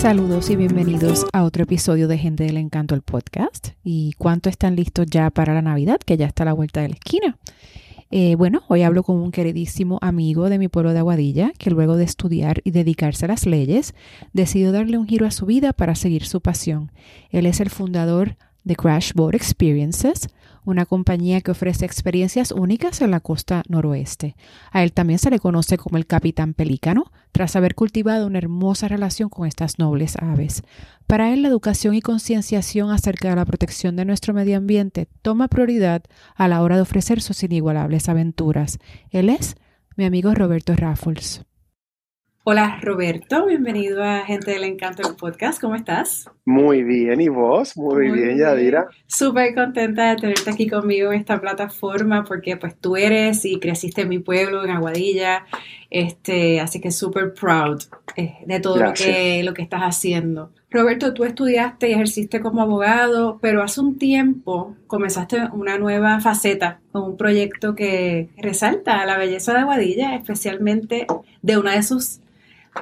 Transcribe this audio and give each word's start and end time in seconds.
Saludos 0.00 0.48
y 0.48 0.56
bienvenidos 0.56 1.26
a 1.34 1.44
otro 1.44 1.64
episodio 1.64 2.08
de 2.08 2.16
Gente 2.16 2.44
del 2.44 2.56
Encanto, 2.56 2.94
el 2.94 3.02
podcast. 3.02 3.72
¿Y 3.84 4.14
cuánto 4.16 4.48
están 4.48 4.74
listos 4.74 5.06
ya 5.06 5.28
para 5.28 5.52
la 5.52 5.60
Navidad, 5.60 5.98
que 5.98 6.16
ya 6.16 6.24
está 6.24 6.44
a 6.44 6.46
la 6.46 6.54
vuelta 6.54 6.80
de 6.80 6.88
la 6.88 6.94
esquina? 6.94 7.36
Eh, 8.10 8.34
bueno, 8.34 8.62
hoy 8.68 8.80
hablo 8.80 9.02
con 9.02 9.16
un 9.16 9.30
queridísimo 9.30 9.98
amigo 10.00 10.48
de 10.48 10.58
mi 10.58 10.68
pueblo 10.68 10.94
de 10.94 11.00
Aguadilla, 11.00 11.52
que 11.58 11.68
luego 11.68 11.98
de 11.98 12.04
estudiar 12.04 12.62
y 12.64 12.70
dedicarse 12.70 13.26
a 13.26 13.28
las 13.28 13.44
leyes, 13.44 13.94
decidió 14.32 14.72
darle 14.72 14.96
un 14.96 15.06
giro 15.06 15.26
a 15.26 15.30
su 15.30 15.44
vida 15.44 15.74
para 15.74 15.94
seguir 15.94 16.24
su 16.24 16.40
pasión. 16.40 16.90
Él 17.28 17.44
es 17.44 17.60
el 17.60 17.68
fundador 17.68 18.36
de 18.64 18.76
Crash 18.76 19.12
Boat 19.12 19.34
Experiences, 19.34 20.30
una 20.64 20.86
compañía 20.86 21.40
que 21.40 21.50
ofrece 21.50 21.84
experiencias 21.84 22.52
únicas 22.52 23.00
en 23.00 23.10
la 23.10 23.20
costa 23.20 23.62
noroeste. 23.68 24.36
A 24.70 24.82
él 24.82 24.92
también 24.92 25.18
se 25.18 25.30
le 25.30 25.38
conoce 25.38 25.78
como 25.78 25.96
el 25.96 26.06
Capitán 26.06 26.54
Pelícano, 26.54 27.10
tras 27.32 27.56
haber 27.56 27.74
cultivado 27.74 28.26
una 28.26 28.38
hermosa 28.38 28.88
relación 28.88 29.28
con 29.28 29.46
estas 29.46 29.78
nobles 29.78 30.16
aves. 30.16 30.62
Para 31.06 31.32
él, 31.32 31.42
la 31.42 31.48
educación 31.48 31.94
y 31.94 32.02
concienciación 32.02 32.90
acerca 32.90 33.30
de 33.30 33.36
la 33.36 33.44
protección 33.44 33.96
de 33.96 34.04
nuestro 34.04 34.34
medio 34.34 34.56
ambiente 34.56 35.08
toma 35.22 35.48
prioridad 35.48 36.02
a 36.36 36.48
la 36.48 36.62
hora 36.62 36.76
de 36.76 36.82
ofrecer 36.82 37.20
sus 37.20 37.42
inigualables 37.42 38.08
aventuras. 38.08 38.78
Él 39.10 39.28
es 39.28 39.56
mi 39.96 40.04
amigo 40.04 40.34
Roberto 40.34 40.74
Raffles. 40.76 41.44
Hola 42.42 42.78
Roberto, 42.80 43.44
bienvenido 43.44 44.02
a 44.02 44.20
Gente 44.20 44.52
del 44.52 44.64
Encanto 44.64 45.06
del 45.06 45.14
podcast, 45.14 45.60
¿cómo 45.60 45.74
estás? 45.74 46.24
Muy 46.46 46.82
bien, 46.82 47.20
¿y 47.20 47.28
vos? 47.28 47.76
Muy, 47.76 48.10
bien, 48.10 48.38
Yadira. 48.38 48.88
Súper 49.06 49.54
contenta 49.54 50.08
de 50.08 50.16
tenerte 50.16 50.50
aquí 50.50 50.66
conmigo 50.66 51.12
en 51.12 51.20
esta 51.20 51.38
plataforma 51.38 52.24
porque 52.24 52.56
pues 52.56 52.74
tú 52.80 52.96
eres 52.96 53.44
y 53.44 53.60
creciste 53.60 54.00
en 54.00 54.08
mi 54.08 54.20
pueblo, 54.20 54.64
en 54.64 54.70
Aguadilla, 54.70 55.44
este, 55.90 56.60
así 56.60 56.80
que 56.80 56.92
súper 56.92 57.34
proud 57.34 57.82
eh, 58.16 58.36
de 58.46 58.60
todo 58.60 58.76
lo 58.76 58.94
que, 58.94 59.42
lo 59.42 59.54
que 59.54 59.62
estás 59.62 59.82
haciendo. 59.82 60.52
Roberto, 60.70 61.12
tú 61.14 61.24
estudiaste 61.24 61.90
y 61.90 61.94
ejerciste 61.94 62.40
como 62.40 62.62
abogado, 62.62 63.38
pero 63.42 63.62
hace 63.62 63.80
un 63.80 63.98
tiempo 63.98 64.76
comenzaste 64.86 65.48
una 65.52 65.78
nueva 65.78 66.20
faceta 66.20 66.80
con 66.92 67.02
un 67.02 67.16
proyecto 67.16 67.74
que 67.74 68.28
resalta 68.36 69.04
la 69.04 69.18
belleza 69.18 69.52
de 69.52 69.60
Aguadilla, 69.60 70.14
especialmente 70.14 71.08
de 71.42 71.58
una 71.58 71.74
de 71.74 71.82
sus 71.82 72.20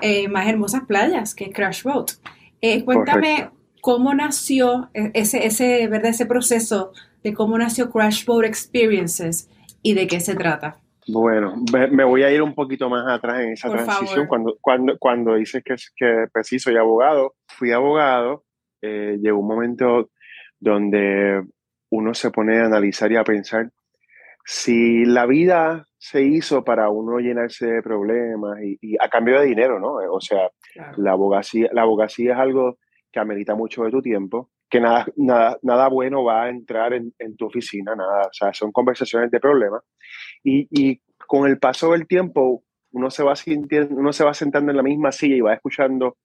eh, 0.02 0.28
más 0.28 0.46
hermosas 0.46 0.82
playas, 0.86 1.34
que 1.34 1.44
es 1.44 1.54
Crash 1.54 1.82
Boat. 1.82 2.12
Eh, 2.60 2.84
cuéntame 2.84 3.48
cómo 3.80 4.12
nació 4.12 4.90
ese, 4.92 5.46
ese, 5.46 5.86
¿verdad? 5.86 6.10
ese 6.10 6.26
proceso 6.26 6.92
de 7.24 7.32
cómo 7.32 7.56
nació 7.56 7.90
Crash 7.90 8.26
Boat 8.26 8.44
Experiences 8.44 9.48
y 9.82 9.94
de 9.94 10.06
qué 10.06 10.20
se 10.20 10.34
trata. 10.34 10.78
Bueno, 11.10 11.54
me, 11.72 12.04
voy 12.04 12.22
a 12.22 12.30
ir 12.30 12.42
un 12.42 12.54
poquito 12.54 12.90
más 12.90 13.06
atrás 13.08 13.40
en 13.40 13.52
esa 13.52 13.70
transición. 13.70 14.26
Cuando, 14.26 14.56
cuando, 14.60 14.98
cuando 14.98 15.34
dices 15.34 15.62
que, 15.64 15.74
que 15.96 16.26
pues 16.32 16.48
soy 16.62 16.76
abogado, 16.76 17.34
fui 17.46 17.72
abogado, 17.72 18.44
eh, 18.82 19.16
llegó 19.20 19.38
un 19.38 19.48
momento 19.48 20.10
donde 20.60 21.42
uno 21.90 22.14
se 22.14 22.30
pone 22.30 22.58
a 22.58 22.66
analizar 22.66 23.10
y 23.10 23.16
a 23.16 23.24
pensar 23.24 23.70
si 24.44 25.04
la 25.04 25.26
vida 25.26 25.86
se 25.98 26.22
hizo 26.22 26.64
para 26.64 26.88
uno 26.88 27.18
llenarse 27.18 27.66
de 27.66 27.82
problemas 27.82 28.58
y, 28.62 28.96
a 28.98 29.08
cambio 29.08 29.40
de 29.40 29.46
dinero, 29.46 29.78
¿no? 29.78 29.94
O 30.10 30.20
sea, 30.20 30.50
la, 30.96 31.12
abogacía, 31.12 31.68
la 31.72 31.82
abogacía 31.82 32.32
es 32.32 32.38
algo 32.38 32.78
que 33.12 33.20
amerita 33.20 33.54
mucho 33.54 33.82
de 33.84 33.90
tu 33.90 34.00
tiempo, 34.00 34.50
que 34.68 34.80
nada, 34.80 35.06
nada, 35.16 35.58
nada 35.62 35.88
bueno 35.88 36.24
va 36.24 36.44
a 36.44 36.48
entrar 36.50 36.92
en, 36.92 37.12
tu 37.36 37.46
oficina, 37.46 37.94
nada, 37.94 38.26
o 38.26 38.32
sea, 38.32 38.52
son 38.52 38.72
conversaciones 38.72 39.30
de 39.30 39.40
problemas. 39.40 39.82
Y, 40.42 40.68
y, 40.70 41.00
con 41.26 41.46
el 41.46 41.58
paso 41.58 41.92
del 41.92 42.06
tiempo, 42.06 42.64
uno 42.92 43.10
se, 43.10 43.22
va 43.22 43.36
sintiendo, 43.36 43.94
uno 43.96 44.12
se 44.12 44.24
va 44.24 44.32
sentando 44.32 44.70
en 44.70 44.76
la 44.78 44.82
misma 44.82 45.12
silla 45.12 45.36
y 45.36 45.40
va 45.40 45.52
escuchando 45.52 46.16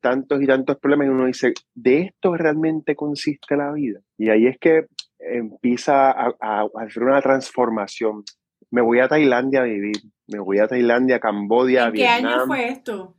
tantos 0.00 0.40
y 0.40 0.46
tantos 0.46 0.78
problemas 0.78 1.08
y 1.08 1.10
uno 1.10 1.26
dice, 1.26 1.52
¿de 1.74 2.02
esto 2.02 2.34
realmente 2.36 2.94
consiste 2.94 3.56
la 3.56 3.72
vida? 3.72 4.00
Y 4.16 4.30
ahí 4.30 4.46
es 4.46 4.56
que 4.58 4.86
empieza 5.18 6.10
a, 6.10 6.34
a, 6.40 6.66
hacer 6.80 7.02
una 7.02 7.20
transformación 7.20 8.24
me 8.70 8.82
voy 8.82 9.00
a 9.00 9.08
Tailandia 9.08 9.60
a 9.60 9.64
vivir, 9.64 9.96
me 10.26 10.38
voy 10.38 10.58
a 10.58 10.66
Tailandia, 10.66 11.20
Cambodia, 11.20 11.86
¿En 11.86 11.92
qué 11.92 12.06
año 12.06 12.46
fue 12.46 12.68
esto? 12.68 13.14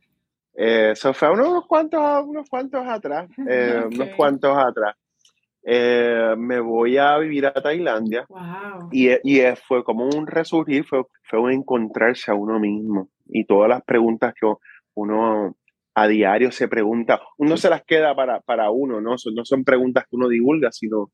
Eh, 0.54 0.90
eso 0.92 1.14
fue 1.14 1.30
unos 1.30 1.66
cuantos, 1.66 2.00
unos 2.26 2.48
cuantos 2.48 2.86
atrás, 2.86 3.28
eh, 3.48 3.84
unos 3.86 4.08
cuantos 4.16 4.56
atrás. 4.56 4.96
Eh, 5.64 6.34
me 6.38 6.60
voy 6.60 6.96
a 6.96 7.18
vivir 7.18 7.46
a 7.46 7.52
Tailandia 7.52 8.24
wow. 8.28 8.88
y, 8.90 9.10
y, 9.22 9.42
fue 9.66 9.84
como 9.84 10.04
un 10.06 10.26
resurgir, 10.26 10.84
fue, 10.84 11.02
fue 11.24 11.40
un 11.40 11.52
encontrarse 11.52 12.30
a 12.30 12.34
uno 12.34 12.58
mismo 12.58 13.10
y 13.26 13.44
todas 13.44 13.68
las 13.68 13.82
preguntas 13.82 14.32
que 14.40 14.50
uno 14.94 15.56
a 15.94 16.06
diario 16.06 16.52
se 16.52 16.68
pregunta, 16.68 17.20
uno 17.36 17.56
se 17.56 17.68
las 17.68 17.82
queda 17.84 18.14
para, 18.14 18.40
para 18.40 18.70
uno, 18.70 19.00
¿no? 19.00 19.16
no 19.34 19.44
son 19.44 19.64
preguntas 19.64 20.04
que 20.04 20.16
uno 20.16 20.28
divulga, 20.28 20.70
sino 20.72 21.10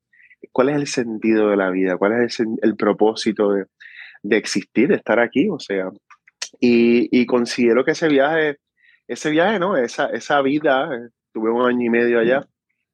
cuál 0.52 0.68
es 0.68 0.76
el 0.76 0.86
sentido 0.86 1.48
de 1.48 1.56
la 1.56 1.70
vida, 1.70 1.96
cuál 1.96 2.22
es 2.22 2.38
el, 2.38 2.48
el 2.62 2.76
propósito 2.76 3.50
de, 3.50 3.64
de 4.24 4.38
existir, 4.38 4.88
de 4.88 4.96
estar 4.96 5.20
aquí, 5.20 5.48
o 5.48 5.58
sea, 5.58 5.90
y, 6.58 7.26
considero 7.26 7.84
que 7.84 7.92
ese 7.92 8.08
viaje, 8.08 8.56
ese 9.06 9.30
viaje, 9.30 9.58
¿no? 9.58 9.76
Esa, 9.76 10.06
esa 10.06 10.40
vida, 10.42 10.88
tuve 11.32 11.50
un 11.50 11.62
año 11.62 11.86
y 11.86 11.90
medio 11.90 12.20
allá, 12.20 12.46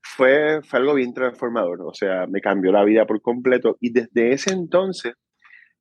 fue, 0.02 0.62
fue 0.62 0.78
algo 0.78 0.94
bien 0.94 1.12
transformador, 1.14 1.82
o 1.82 1.94
sea, 1.94 2.26
me 2.26 2.40
cambió 2.40 2.72
la 2.72 2.84
vida 2.84 3.06
por 3.06 3.20
completo 3.20 3.76
y 3.80 3.92
desde 3.92 4.32
ese 4.32 4.52
entonces 4.52 5.14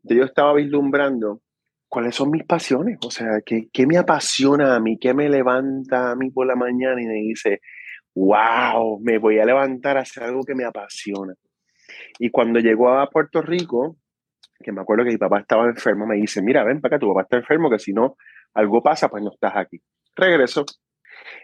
yo 0.03 0.23
estaba 0.23 0.53
vislumbrando 0.53 1.41
cuáles 1.87 2.15
son 2.15 2.29
mis 2.29 2.43
pasiones, 2.43 2.97
o 3.05 3.11
sea, 3.11 3.41
¿qué, 3.45 3.69
qué 3.71 3.87
me 3.87 3.97
apasiona 3.97 4.75
a 4.75 4.79
mí, 4.79 4.97
qué 4.99 5.13
me 5.13 5.29
levanta 5.29 6.11
a 6.11 6.15
mí 6.15 6.29
por 6.31 6.45
la 6.45 6.55
mañana 6.55 7.01
y 7.01 7.05
me 7.05 7.15
dice, 7.15 7.61
wow, 8.15 8.99
me 9.01 9.17
voy 9.17 9.39
a 9.39 9.45
levantar 9.45 9.97
a 9.97 10.01
hacer 10.01 10.23
algo 10.23 10.43
que 10.43 10.55
me 10.55 10.65
apasiona. 10.65 11.33
Y 12.19 12.29
cuando 12.29 12.59
llegó 12.59 12.89
a 12.89 13.09
Puerto 13.09 13.41
Rico, 13.41 13.97
que 14.59 14.71
me 14.71 14.81
acuerdo 14.81 15.05
que 15.05 15.11
mi 15.11 15.17
papá 15.17 15.39
estaba 15.39 15.65
enfermo, 15.65 16.05
me 16.05 16.17
dice, 16.17 16.41
mira, 16.41 16.63
ven 16.63 16.81
para 16.81 16.97
acá, 16.97 16.99
tu 16.99 17.07
papá 17.07 17.21
está 17.21 17.37
enfermo, 17.37 17.69
que 17.69 17.79
si 17.79 17.93
no 17.93 18.15
algo 18.53 18.83
pasa, 18.83 19.09
pues 19.09 19.23
no 19.23 19.31
estás 19.31 19.53
aquí. 19.55 19.79
Regreso. 20.19 20.65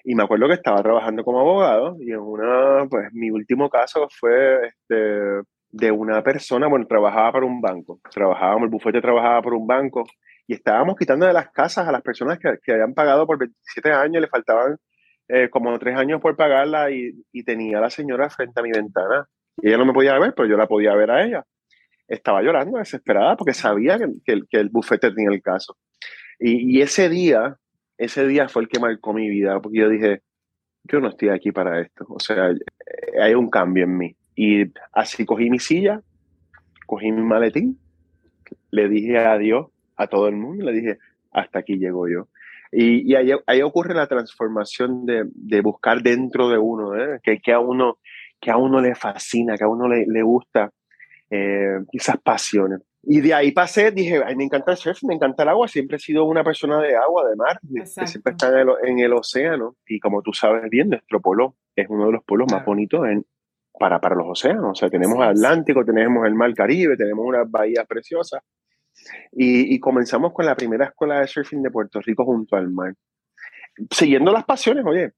Y 0.03 0.15
me 0.15 0.23
acuerdo 0.23 0.47
que 0.47 0.53
estaba 0.53 0.81
trabajando 0.81 1.23
como 1.23 1.39
abogado 1.39 1.97
y 1.99 2.11
en 2.11 2.19
una, 2.19 2.85
pues 2.89 3.09
mi 3.13 3.29
último 3.31 3.69
caso 3.69 4.07
fue 4.19 4.67
este, 4.67 5.41
de 5.69 5.91
una 5.91 6.21
persona, 6.23 6.67
bueno, 6.67 6.85
trabajaba 6.87 7.33
para 7.33 7.45
un 7.45 7.59
banco, 7.59 7.99
trabajábamos, 8.11 8.63
el 8.63 8.69
bufete 8.69 9.01
trabajaba 9.01 9.41
por 9.41 9.53
un 9.53 9.67
banco 9.67 10.05
y 10.47 10.53
estábamos 10.53 10.95
quitando 10.95 11.25
de 11.25 11.33
las 11.33 11.49
casas 11.51 11.87
a 11.87 11.91
las 11.91 12.01
personas 12.01 12.37
que, 12.39 12.57
que 12.63 12.73
habían 12.73 12.93
pagado 12.93 13.25
por 13.25 13.39
27 13.39 13.91
años, 13.91 14.21
le 14.21 14.27
faltaban 14.27 14.77
eh, 15.27 15.49
como 15.49 15.77
tres 15.79 15.97
años 15.97 16.21
por 16.21 16.35
pagarla 16.35 16.91
y, 16.91 17.13
tenía 17.43 17.79
a 17.79 17.81
la 17.81 17.89
señora 17.89 18.29
frente 18.29 18.59
a 18.59 18.63
mi 18.63 18.71
ventana. 18.71 19.27
Y 19.57 19.69
ella 19.69 19.77
no 19.77 19.85
me 19.85 19.93
podía 19.93 20.17
ver, 20.19 20.33
pero 20.35 20.47
yo 20.47 20.57
la 20.57 20.67
podía 20.67 20.93
ver 20.95 21.11
a 21.11 21.23
ella 21.23 21.45
estaba 22.07 22.43
llorando 22.43 22.77
desesperada 22.77 23.35
porque 23.35 23.53
sabía 23.53 23.97
que, 23.97 24.43
el 24.51 24.69
bufete 24.69 25.11
tenía 25.11 25.29
el 25.31 25.41
caso. 25.41 25.75
Y, 26.39 26.81
ese 26.81 27.09
día, 27.09 27.55
ese 27.97 28.27
día 28.27 28.49
fue 28.49 28.63
el 28.63 28.67
que 28.67 28.79
marcó 28.79 29.13
mi 29.13 29.29
vida, 29.29 29.59
porque 29.59 29.79
yo 29.79 29.89
dije, 29.89 30.21
yo 30.83 30.99
no 30.99 31.09
estoy 31.09 31.29
aquí 31.29 31.51
para 31.51 31.81
esto, 31.81 32.05
o 32.09 32.19
sea, 32.19 32.51
eh, 32.51 33.21
hay 33.21 33.33
un 33.33 33.49
cambio 33.49 33.83
en 33.83 33.97
mí. 33.97 34.15
Y 34.35 34.71
así 34.91 35.25
cogí 35.25 35.49
mi 35.49 35.59
silla, 35.59 36.01
cogí 36.85 37.11
mi 37.11 37.23
maletín, 37.23 37.79
le 38.71 38.89
dije 38.89 39.17
adiós 39.17 39.67
a 39.95 40.07
todo 40.07 40.27
el 40.27 40.35
mundo, 40.35 40.65
le 40.65 40.73
dije, 40.73 40.97
hasta 41.31 41.59
aquí 41.59 41.77
llego 41.77 42.07
yo. 42.07 42.27
Y, 42.71 43.15
ahí, 43.15 43.61
ocurre 43.61 43.93
la 43.93 44.07
transformación 44.07 45.05
de, 45.05 45.23
de 45.33 45.61
buscar 45.61 46.01
dentro 46.01 46.49
de 46.49 46.57
uno, 46.57 46.95
¿eh? 46.97 47.21
que, 47.23 47.39
que, 47.39 47.53
a 47.53 47.59
uno, 47.59 47.99
que 48.41 48.51
a 48.51 48.57
uno 48.57 48.81
le 48.81 48.95
fascina, 48.95 49.55
que 49.57 49.63
a 49.63 49.69
uno 49.69 49.87
le, 49.87 50.05
le 50.05 50.21
gusta 50.23 50.71
eh, 51.29 51.79
esas 51.93 52.17
pasiones. 52.17 52.81
Y 53.07 53.21
de 53.21 53.33
ahí 53.33 53.51
pasé, 53.51 53.91
dije, 53.91 54.21
Ay, 54.25 54.35
me 54.35 54.45
encanta 54.45 54.71
el 54.71 54.77
surf, 54.77 55.03
me 55.03 55.13
encanta 55.13 55.43
el 55.43 55.49
agua, 55.49 55.67
siempre 55.67 55.97
he 55.97 55.99
sido 55.99 56.25
una 56.25 56.43
persona 56.43 56.81
de 56.81 56.95
agua, 56.95 57.29
de 57.29 57.35
mar, 57.35 57.59
que 57.61 57.85
siempre 57.85 58.31
está 58.31 58.49
en 58.83 58.99
el, 58.99 59.13
océano. 59.13 59.75
Y 59.87 59.99
como 59.99 60.21
tú 60.21 60.33
sabes 60.33 60.69
bien, 60.69 60.89
nuestro 60.89 61.21
polo 61.21 61.55
es 61.75 61.87
uno 61.89 62.07
de 62.07 62.13
los 62.13 62.23
polos 62.23 62.51
más 62.51 62.65
bonitos 62.65 63.05
en, 63.07 63.25
para, 63.79 63.99
para 64.01 64.15
los 64.15 64.27
océanos. 64.27 64.71
O 64.71 64.75
sea, 64.75 64.89
tenemos 64.89 65.17
el 65.17 65.29
Atlántico, 65.29 65.85
tenemos 65.85 66.25
el 66.25 66.33
Mar 66.33 66.53
Caribe, 66.55 66.97
tenemos 66.97 67.25
unas 67.25 67.49
bahías 67.49 67.85
preciosas. 67.85 68.41
Y, 69.31 69.75
y, 69.75 69.79
comenzamos 69.79 70.33
con 70.33 70.45
la 70.45 70.55
primera 70.55 70.85
escuela 70.85 71.19
de 71.19 71.27
surfing 71.27 71.61
de 71.61 71.69
Puerto 71.69 71.99
Rico 72.01 72.25
junto 72.25 72.55
al 72.55 72.71
mar. 72.71 72.93
Siguiendo 73.91 74.31
las 74.31 74.45
pasiones, 74.45 74.85
oye. 74.85 75.11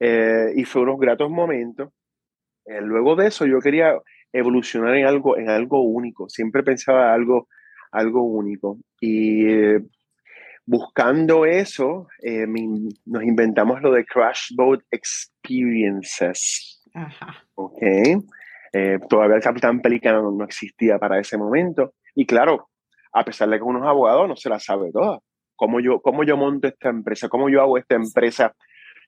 Eh, 0.00 0.54
y 0.56 0.64
fue 0.64 0.82
unos 0.82 0.98
gratos 0.98 1.30
momentos. 1.30 1.90
Eh, 2.64 2.80
luego 2.80 3.14
de 3.16 3.28
eso, 3.28 3.46
yo 3.46 3.60
quería 3.60 3.94
evolucionar 4.32 4.96
en 4.96 5.06
algo, 5.06 5.36
en 5.36 5.48
algo 5.48 5.82
único. 5.82 6.28
Siempre 6.28 6.62
pensaba 6.62 7.12
algo, 7.12 7.48
algo 7.90 8.22
único. 8.22 8.78
Y 9.00 9.46
eh, 9.46 9.80
buscando 10.64 11.44
eso, 11.44 12.08
eh, 12.22 12.46
nos 13.06 13.22
inventamos 13.22 13.82
lo 13.82 13.92
de 13.92 14.04
Crash 14.04 14.54
Boat 14.56 14.80
Experiences. 14.90 16.82
Ajá. 16.94 17.44
Ok. 17.54 17.82
Eh, 18.74 18.98
todavía 19.08 19.36
el 19.36 19.42
Capitán 19.42 19.80
Pelicano 19.80 20.30
no 20.30 20.44
existía 20.44 20.98
para 20.98 21.18
ese 21.18 21.36
momento. 21.36 21.94
Y 22.14 22.26
claro, 22.26 22.68
a 23.12 23.24
pesar 23.24 23.48
de 23.48 23.58
que 23.58 23.64
uno 23.64 23.80
es 23.80 23.86
abogado, 23.86 24.26
no 24.26 24.36
se 24.36 24.48
la 24.48 24.58
sabe 24.58 24.90
toda. 24.92 25.18
¿Cómo 25.54 25.80
yo, 25.80 26.00
cómo 26.00 26.24
yo 26.24 26.36
monto 26.36 26.68
esta 26.68 26.88
empresa? 26.88 27.28
¿Cómo 27.28 27.48
yo 27.48 27.60
hago 27.60 27.78
esta 27.78 27.94
empresa 27.94 28.54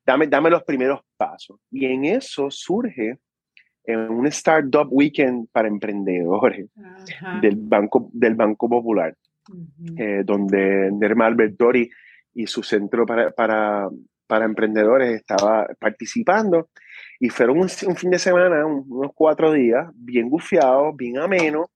dame, 0.05 0.27
dame 0.27 0.51
los 0.51 0.63
primeros 0.65 1.01
pasos. 1.17 1.59
Y 1.71 1.87
en 1.87 2.05
eso 2.05 2.51
surge 2.51 3.19
en 3.85 4.11
un 4.11 4.27
Startup 4.29 4.89
Weekend 4.91 5.49
para 5.53 5.69
emprendedores 5.69 6.69
del 7.43 7.57
Banco, 7.57 8.11
del 8.13 8.35
Banco 8.35 8.69
Popular, 8.69 9.15
eh, 9.97 10.23
donde 10.25 10.91
Nerma 10.93 11.27
Albertori 11.27 11.91
y 12.33 12.47
su 12.47 12.63
centro 12.63 13.05
para, 13.05 13.31
para, 13.31 13.89
para, 14.27 14.47
emprendedores 14.47 15.15
estaba 15.15 15.67
participando. 15.79 16.71
Y 17.21 17.29
fueron 17.29 17.59
un, 17.59 17.69
fin 17.69 18.11
de 18.11 18.19
semana, 18.19 18.67
unos 18.67 19.13
cuatro 19.15 19.53
días, 19.53 19.87
bien 19.95 20.29
gufiados, 20.29 20.97
bien 20.97 21.19
ameno, 21.19 21.71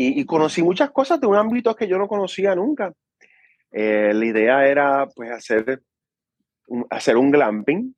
y, 0.00 0.24
conocí 0.26 0.62
muchas 0.62 0.92
cosas 0.92 1.20
de 1.20 1.26
un 1.26 1.34
ámbito 1.34 1.74
que 1.74 1.88
yo 1.88 1.98
no 1.98 2.06
conocía 2.06 2.54
nunca. 2.54 2.92
Eh, 3.72 4.12
la 4.14 4.24
idea 4.24 4.66
era 4.66 5.08
pues 5.14 5.30
hacer 5.32 5.82
un, 6.68 6.86
hacer 6.88 7.16
un 7.16 7.32
glamping 7.32 7.94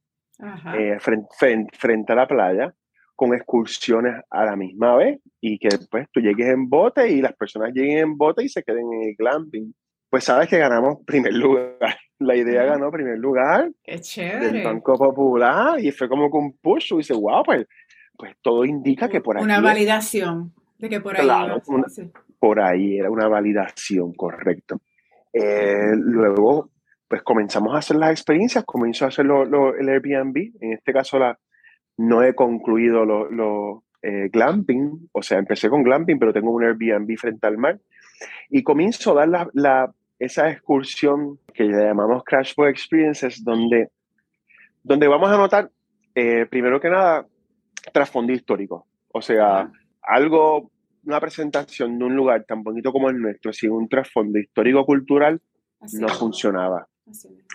eh, 0.75 0.96
frente, 0.98 1.69
frente, 1.76 2.12
a 2.12 2.16
la 2.16 2.26
playa 2.26 2.75
con 3.20 3.34
excursiones 3.34 4.14
a 4.31 4.46
la 4.46 4.56
misma 4.56 4.96
vez 4.96 5.20
y 5.43 5.58
que 5.58 5.69
después 5.69 6.06
tú 6.11 6.20
llegues 6.20 6.49
en 6.49 6.70
bote 6.70 7.06
y 7.11 7.20
las 7.20 7.34
personas 7.34 7.70
lleguen 7.75 7.99
en 7.99 8.17
bote 8.17 8.43
y 8.43 8.49
se 8.49 8.62
queden 8.62 8.90
en 8.94 9.11
el 9.11 9.14
glamping. 9.14 9.75
Pues 10.08 10.25
sabes 10.25 10.49
que 10.49 10.56
ganamos 10.56 11.05
primer 11.05 11.34
lugar. 11.34 11.76
La 12.19 12.34
idea 12.34 12.64
ganó 12.64 12.90
primer 12.90 13.19
lugar 13.19 13.70
Qué 13.84 14.00
chévere. 14.00 14.50
del 14.50 14.64
Banco 14.64 14.96
Popular 14.96 15.78
y 15.78 15.90
fue 15.90 16.08
como 16.08 16.31
con 16.31 16.52
push 16.62 16.94
y 16.94 16.96
dice, 16.96 17.12
wow, 17.12 17.43
pues, 17.44 17.67
pues 18.17 18.34
todo 18.40 18.64
indica 18.64 19.06
que 19.06 19.20
por 19.20 19.37
ahí... 19.37 19.44
Una 19.44 19.61
validación 19.61 20.55
de 20.78 20.88
que 20.88 21.00
por 21.02 21.20
ahí... 21.20 21.28
por 22.38 22.58
ahí 22.58 22.99
era 22.99 23.11
una 23.11 23.28
validación, 23.28 24.14
correcto. 24.14 24.81
Eh, 25.34 25.93
luego, 25.94 26.70
pues 27.06 27.23
comenzamos 27.23 27.75
a 27.75 27.78
hacer 27.81 27.96
las 27.96 28.12
experiencias, 28.12 28.64
comenzó 28.64 29.05
a 29.05 29.08
hacer 29.08 29.26
el 29.26 29.88
Airbnb, 29.90 30.52
en 30.61 30.73
este 30.73 30.94
caso 30.94 31.19
la, 31.19 31.38
no 32.00 32.23
he 32.23 32.35
concluido 32.35 33.05
lo, 33.05 33.85
eh, 34.02 34.31
glamping, 34.32 35.11
o 35.12 35.20
sea, 35.20 35.38
empecé 35.38 35.69
con 35.69 35.82
glamping, 35.82 36.19
pero 36.19 36.32
tengo 36.32 36.50
un 36.50 36.64
Airbnb 36.64 37.14
frente 37.19 37.47
al 37.47 37.58
mar. 37.58 37.79
Y 38.49 38.62
comienzo 38.62 39.12
a 39.12 39.26
dar 39.26 39.50
la, 39.52 39.93
esa 40.19 40.50
excursión 40.50 41.38
que 41.52 41.64
le 41.64 41.85
llamamos 41.85 42.25
Crash 42.25 42.55
Board 42.56 42.70
Experiences, 42.70 43.44
donde, 43.44 43.91
donde 44.82 45.08
vamos 45.08 45.29
a 45.31 45.37
notar, 45.37 45.70
eh, 46.14 46.47
primero 46.47 46.81
que 46.81 46.88
nada, 46.88 47.26
trasfondo 47.93 48.32
histórico. 48.32 48.87
O 49.12 49.20
sea, 49.20 49.70
algo, 50.00 50.70
una 51.05 51.20
presentación 51.20 51.99
de 51.99 52.05
un 52.06 52.17
lugar 52.17 52.44
tan 52.44 52.62
bonito 52.62 52.93
como 52.93 53.11
el 53.11 53.19
nuestro, 53.19 53.52
sin 53.52 53.73
un 53.73 53.91
trasfondo 53.91 54.38
histórico-cultural, 54.38 55.38
no 55.99 56.08
funcionaba. 56.08 56.87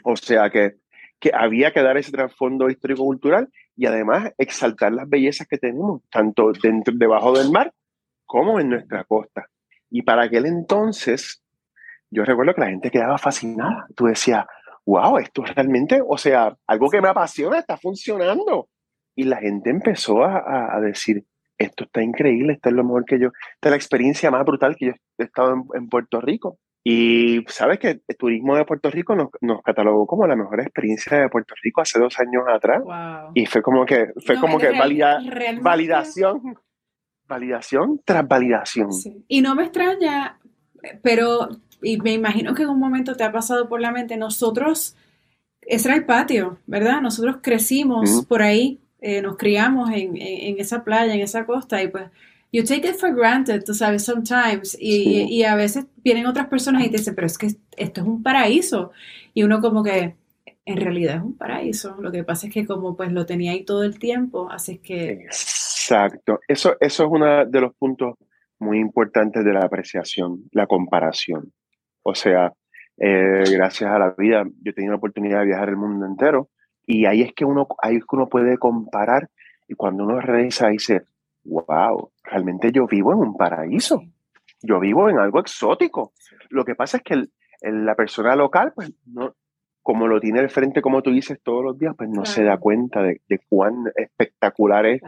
O 0.04 0.16
sea 0.16 0.52
que 0.52 0.76
que 1.20 1.32
había 1.34 1.72
que 1.72 1.82
dar 1.82 1.98
ese 1.98 2.12
trasfondo 2.12 2.70
histórico-cultural 2.70 3.50
y 3.76 3.86
además 3.86 4.32
exaltar 4.38 4.94
las 4.94 5.10
bellezas 5.10 5.48
que 5.48 5.58
tenemos, 5.58 6.02
tanto 6.10 6.52
dentro, 6.62 6.94
debajo 6.96 7.38
del 7.38 7.52
mar 7.52 7.74
como 8.26 8.60
en 8.60 8.70
nuestra 8.70 9.04
costa. 9.04 9.48
Y 9.90 10.02
para 10.02 10.24
aquel 10.24 10.46
entonces, 10.46 11.44
yo 12.10 12.24
recuerdo 12.24 12.54
que 12.54 12.62
la 12.62 12.70
gente 12.70 12.92
quedaba 12.92 13.18
fascinada. 13.18 13.88
Tú 13.96 14.06
decías, 14.06 14.46
wow, 14.86 15.18
esto 15.18 15.44
realmente, 15.44 16.02
o 16.06 16.18
sea, 16.18 16.56
algo 16.68 16.90
que 16.90 17.02
me 17.02 17.10
apasiona 17.10 17.60
está 17.60 17.78
funcionando. 17.78 18.70
Y 19.16 19.24
la 19.24 19.38
gente 19.38 19.70
empezó 19.70 20.24
a, 20.24 20.80
decir, 20.82 21.26
esto 21.58 21.86
está 21.86 22.02
increíble, 22.02 22.54
esto 22.54 22.70
es 22.70 22.76
lo 22.76 22.84
mejor 22.84 23.06
que 23.06 23.18
yo, 23.18 23.30
esta 23.54 23.70
es 23.70 23.72
la 23.72 23.78
experiencia 23.78 24.30
más 24.30 24.44
brutal 24.44 24.76
que 24.76 24.88
yo 24.88 24.92
he 25.18 25.24
estado 25.24 25.56
en 25.74 25.88
Puerto 25.88 26.20
Rico. 26.20 26.60
Y 26.88 27.44
sabes 27.48 27.80
que 27.80 28.00
el 28.08 28.16
turismo 28.16 28.56
de 28.56 28.64
Puerto 28.64 28.92
Rico 28.92 29.16
nos, 29.16 29.30
nos, 29.42 29.64
catalogó 29.64 30.06
como 30.06 30.28
la 30.28 30.36
mejor 30.36 30.62
experiencia 30.62 31.18
de 31.18 31.30
Puerto 31.30 31.56
Rico 31.64 31.82
hace 31.82 31.98
dos 31.98 32.20
años 32.20 32.44
atrás. 32.48 32.84
Y 33.34 33.48
fue 33.48 33.64
como 33.64 33.88
que, 33.88 34.10
fue 34.24 34.40
como 34.40 34.60
que 34.60 34.70
validación, 34.70 36.60
validación 37.28 38.02
tras 38.06 38.28
validación. 38.28 38.90
Y 39.28 39.42
no 39.42 39.56
me 39.56 39.64
extraña, 39.64 40.38
pero, 41.02 41.50
y 41.82 41.98
me 41.98 42.14
imagino 42.14 42.54
que 42.54 42.62
en 42.62 42.70
un 42.70 42.80
momento 42.80 43.16
te 43.16 43.24
ha 43.24 43.32
pasado 43.32 43.68
por 43.68 43.82
la 43.82 43.92
mente, 43.92 44.16
nosotros, 44.16 44.96
ese 45.62 45.88
era 45.88 45.98
el 45.98 46.06
patio, 46.06 46.60
¿verdad? 46.68 47.02
Nosotros 47.02 47.38
crecimos 47.42 48.28
por 48.28 48.44
ahí, 48.44 48.80
eh, 49.02 49.24
nos 49.24 49.38
criamos 49.38 49.90
en, 49.90 50.18
en 50.18 50.60
esa 50.60 50.84
playa, 50.84 51.16
en 51.16 51.22
esa 51.22 51.48
costa, 51.48 51.82
y 51.82 51.88
pues 51.88 52.12
you 52.56 52.64
take 52.64 52.88
it 52.88 52.96
for 52.96 53.14
granted, 53.14 53.66
tú 53.66 53.74
sabes, 53.74 54.06
sometimes, 54.06 54.78
y, 54.80 55.24
y, 55.24 55.44
a 55.44 55.56
veces 55.56 55.88
vienen 55.98 56.26
otras 56.26 56.48
personas 56.48 56.86
y 56.86 56.90
te 56.90 56.98
dicen, 56.98 57.14
pero 57.14 57.28
es 57.28 57.38
que 57.38 57.48
esto 57.76 58.02
es 58.02 58.08
un 58.08 58.24
paraíso, 58.24 58.92
y 59.34 59.44
uno 59.44 59.60
como 59.60 59.84
que, 59.84 60.16
en 60.64 60.78
realidad 60.78 61.18
es 61.18 61.22
un 61.22 61.38
paraíso, 61.38 61.98
lo 62.00 62.14
que 62.14 62.24
pasa 62.24 62.48
es 62.48 62.54
que 62.54 62.66
como 62.66 62.96
pues 62.96 63.12
lo 63.12 63.26
tenía 63.26 63.52
ahí 63.52 63.66
todo 63.66 63.84
el 63.84 64.00
tiempo, 64.00 64.50
así 64.50 64.78
que... 64.78 65.26
Exacto, 65.26 66.40
eso, 66.48 66.78
eso 66.80 67.04
es 67.04 67.10
uno 67.12 67.46
de 67.46 67.62
los 67.62 67.76
puntos 67.76 68.16
muy 68.60 68.80
importantes 68.80 69.44
de 69.44 69.52
la 69.52 69.66
apreciación, 69.66 70.46
la 70.54 70.66
comparación. 70.66 71.52
O 72.04 72.16
sea, 72.16 72.54
eh, 72.98 73.44
gracias 73.52 73.92
a 73.92 74.00
la 74.00 74.16
vida, 74.18 74.46
yo 74.46 74.72
he 74.72 74.74
tenido 74.74 74.94
la 74.94 74.98
oportunidad 74.98 75.40
de 75.40 75.48
viajar 75.48 75.70
el 75.70 75.76
mundo 75.76 76.06
entero 76.06 76.50
y 76.88 77.06
ahí 77.06 77.22
es 77.22 77.34
que 77.34 77.44
uno, 77.44 77.68
ahí 77.84 77.98
es 77.98 78.06
que 78.06 78.16
uno 78.16 78.28
puede 78.28 78.58
comparar 78.58 79.30
y 79.68 79.76
cuando 79.76 80.06
uno 80.06 80.22
regresa 80.22 80.70
dice, 80.70 81.04
wow, 81.46 82.12
realmente 82.24 82.72
yo 82.72 82.88
vivo 82.88 83.14
en 83.14 83.20
un 83.20 83.38
paraíso, 83.38 84.02
yo 84.62 84.80
vivo 84.80 85.10
en 85.10 85.20
algo 85.20 85.40
exótico. 85.40 86.14
Lo 86.50 86.66
que 86.66 86.76
pasa 86.76 86.98
es 86.98 87.04
que 87.04 87.26
la 87.62 87.96
persona 87.96 88.36
local, 88.36 88.74
pues 88.76 88.94
no, 89.06 89.36
como 89.82 90.08
lo 90.08 90.20
tiene 90.20 90.40
al 90.40 90.50
frente, 90.50 90.82
como 90.82 91.02
tú 91.02 91.12
dices, 91.12 91.40
todos 91.44 91.64
los 91.64 91.78
días, 91.78 91.94
pues 91.96 92.10
no 92.10 92.26
se 92.26 92.44
da 92.44 92.58
cuenta 92.58 93.04
de, 93.04 93.22
cuán 93.48 93.86
espectacular 93.96 94.86
es, 94.88 95.02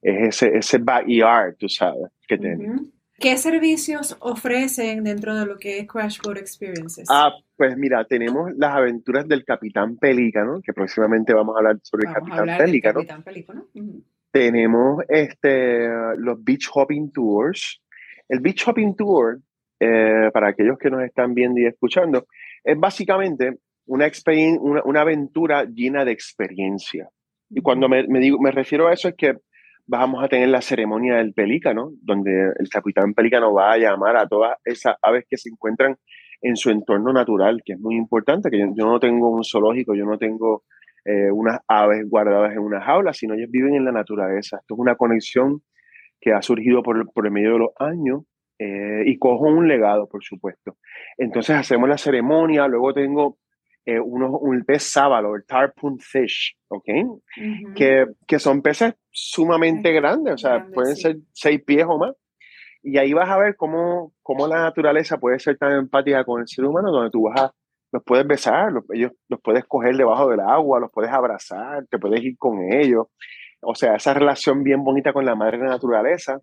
ese, 0.00 0.56
ese 0.56 0.78
backyard, 0.78 1.56
tú 1.56 1.68
sabes, 1.68 2.10
que 2.26 2.38
tenemos. 2.38 2.80
¿Qué 3.22 3.36
servicios 3.36 4.16
ofrecen 4.20 5.04
dentro 5.04 5.36
de 5.36 5.46
lo 5.46 5.58
que 5.58 5.78
es 5.78 5.86
Crashboard 5.86 6.38
Experiences? 6.38 7.08
Ah, 7.08 7.30
pues 7.56 7.76
mira, 7.76 8.04
tenemos 8.04 8.50
las 8.56 8.74
aventuras 8.74 9.28
del 9.28 9.44
Capitán 9.44 9.96
Pelícano, 9.96 10.60
que 10.60 10.72
próximamente 10.72 11.32
vamos 11.32 11.54
a 11.54 11.58
hablar 11.58 11.78
sobre 11.82 12.08
el 12.08 12.14
Capitán 12.14 12.58
Pelícano. 12.58 12.94
Capitán 12.94 13.22
Pelícano. 13.22 13.66
Tenemos 14.32 15.04
este, 15.08 15.88
los 16.16 16.42
Beach 16.42 16.68
Hopping 16.72 17.12
Tours. 17.12 17.80
El 18.28 18.40
Beach 18.40 18.66
Hopping 18.66 18.96
Tour, 18.96 19.40
eh, 19.78 20.30
para 20.32 20.48
aquellos 20.48 20.78
que 20.78 20.90
nos 20.90 21.02
están 21.02 21.34
viendo 21.34 21.60
y 21.60 21.66
escuchando, 21.66 22.26
es 22.64 22.78
básicamente 22.78 23.58
una, 23.86 24.10
una, 24.60 24.82
una 24.84 25.00
aventura 25.02 25.64
llena 25.64 26.04
de 26.04 26.12
experiencia. 26.12 27.08
Y 27.50 27.60
cuando 27.60 27.88
me, 27.88 28.06
me, 28.08 28.20
digo, 28.20 28.38
me 28.40 28.50
refiero 28.50 28.88
a 28.88 28.94
eso 28.94 29.08
es 29.08 29.14
que 29.16 29.36
vamos 29.86 30.24
a 30.24 30.28
tener 30.28 30.48
la 30.48 30.62
ceremonia 30.62 31.16
del 31.16 31.34
pelícano, 31.34 31.92
donde 32.00 32.52
el 32.58 32.68
capitán 32.70 33.12
pelícano 33.12 33.52
va 33.52 33.72
a 33.72 33.78
llamar 33.78 34.16
a 34.16 34.26
todas 34.26 34.56
esas 34.64 34.96
aves 35.02 35.24
que 35.28 35.36
se 35.36 35.50
encuentran 35.50 35.96
en 36.40 36.56
su 36.56 36.70
entorno 36.70 37.12
natural, 37.12 37.60
que 37.64 37.74
es 37.74 37.78
muy 37.78 37.96
importante, 37.96 38.50
que 38.50 38.58
yo 38.58 38.86
no 38.86 38.98
tengo 38.98 39.30
un 39.30 39.44
zoológico, 39.44 39.94
yo 39.94 40.04
no 40.04 40.18
tengo 40.18 40.64
eh, 41.04 41.30
unas 41.32 41.60
aves 41.66 42.08
guardadas 42.08 42.52
en 42.52 42.60
una 42.60 42.80
jaula, 42.80 43.12
sino 43.12 43.34
ellos 43.34 43.50
viven 43.50 43.74
en 43.74 43.84
la 43.84 43.92
naturaleza. 43.92 44.58
Esto 44.58 44.74
es 44.74 44.78
una 44.80 44.94
conexión 44.94 45.62
que 46.20 46.32
ha 46.32 46.42
surgido 46.42 46.82
por, 46.82 47.12
por 47.12 47.26
el 47.26 47.32
medio 47.32 47.54
de 47.54 47.58
los 47.58 47.70
años 47.78 48.22
eh, 48.58 49.02
y 49.06 49.18
cojo 49.18 49.46
un 49.46 49.66
legado, 49.66 50.08
por 50.08 50.22
supuesto. 50.22 50.76
Entonces 51.18 51.56
hacemos 51.56 51.88
la 51.88 51.98
ceremonia, 51.98 52.68
luego 52.68 52.94
tengo 52.94 53.38
eh, 53.84 53.98
un 53.98 54.64
pez 54.64 54.84
sábalo, 54.84 55.34
el 55.34 55.44
tarpon 55.44 55.98
fish, 55.98 56.56
¿ok? 56.68 56.84
que, 57.74 58.06
que, 58.28 58.38
son 58.38 58.62
peces 58.62 58.94
sumamente 59.10 59.90
grandes, 59.92 60.34
o 60.34 60.38
sea, 60.38 60.64
pueden 60.72 60.94
ser 60.94 61.16
seis 61.32 61.60
pies 61.64 61.84
o 61.88 61.98
más. 61.98 62.14
Y 62.84 62.98
ahí 62.98 63.12
vas 63.12 63.28
a 63.28 63.38
ver 63.38 63.56
cómo, 63.56 64.12
cómo 64.22 64.46
la 64.46 64.62
naturaleza 64.62 65.18
puede 65.18 65.40
ser 65.40 65.56
tan 65.56 65.72
empática 65.72 66.24
con 66.24 66.40
el 66.40 66.46
ser 66.46 66.64
humano, 66.64 66.92
donde 66.92 67.10
tú 67.10 67.22
vas 67.22 67.40
a 67.40 67.52
los 67.92 68.02
puedes 68.04 68.26
besar, 68.26 68.72
los, 68.72 68.84
ellos 68.92 69.12
los 69.28 69.40
puedes 69.40 69.64
coger 69.66 69.96
debajo 69.96 70.28
del 70.30 70.40
agua, 70.40 70.80
los 70.80 70.90
puedes 70.90 71.12
abrazar, 71.12 71.86
te 71.90 71.98
puedes 71.98 72.22
ir 72.24 72.36
con 72.38 72.72
ellos. 72.72 73.06
O 73.60 73.74
sea, 73.74 73.94
esa 73.94 74.14
relación 74.14 74.64
bien 74.64 74.82
bonita 74.82 75.12
con 75.12 75.24
la 75.24 75.36
madre 75.36 75.58
naturaleza. 75.58 76.40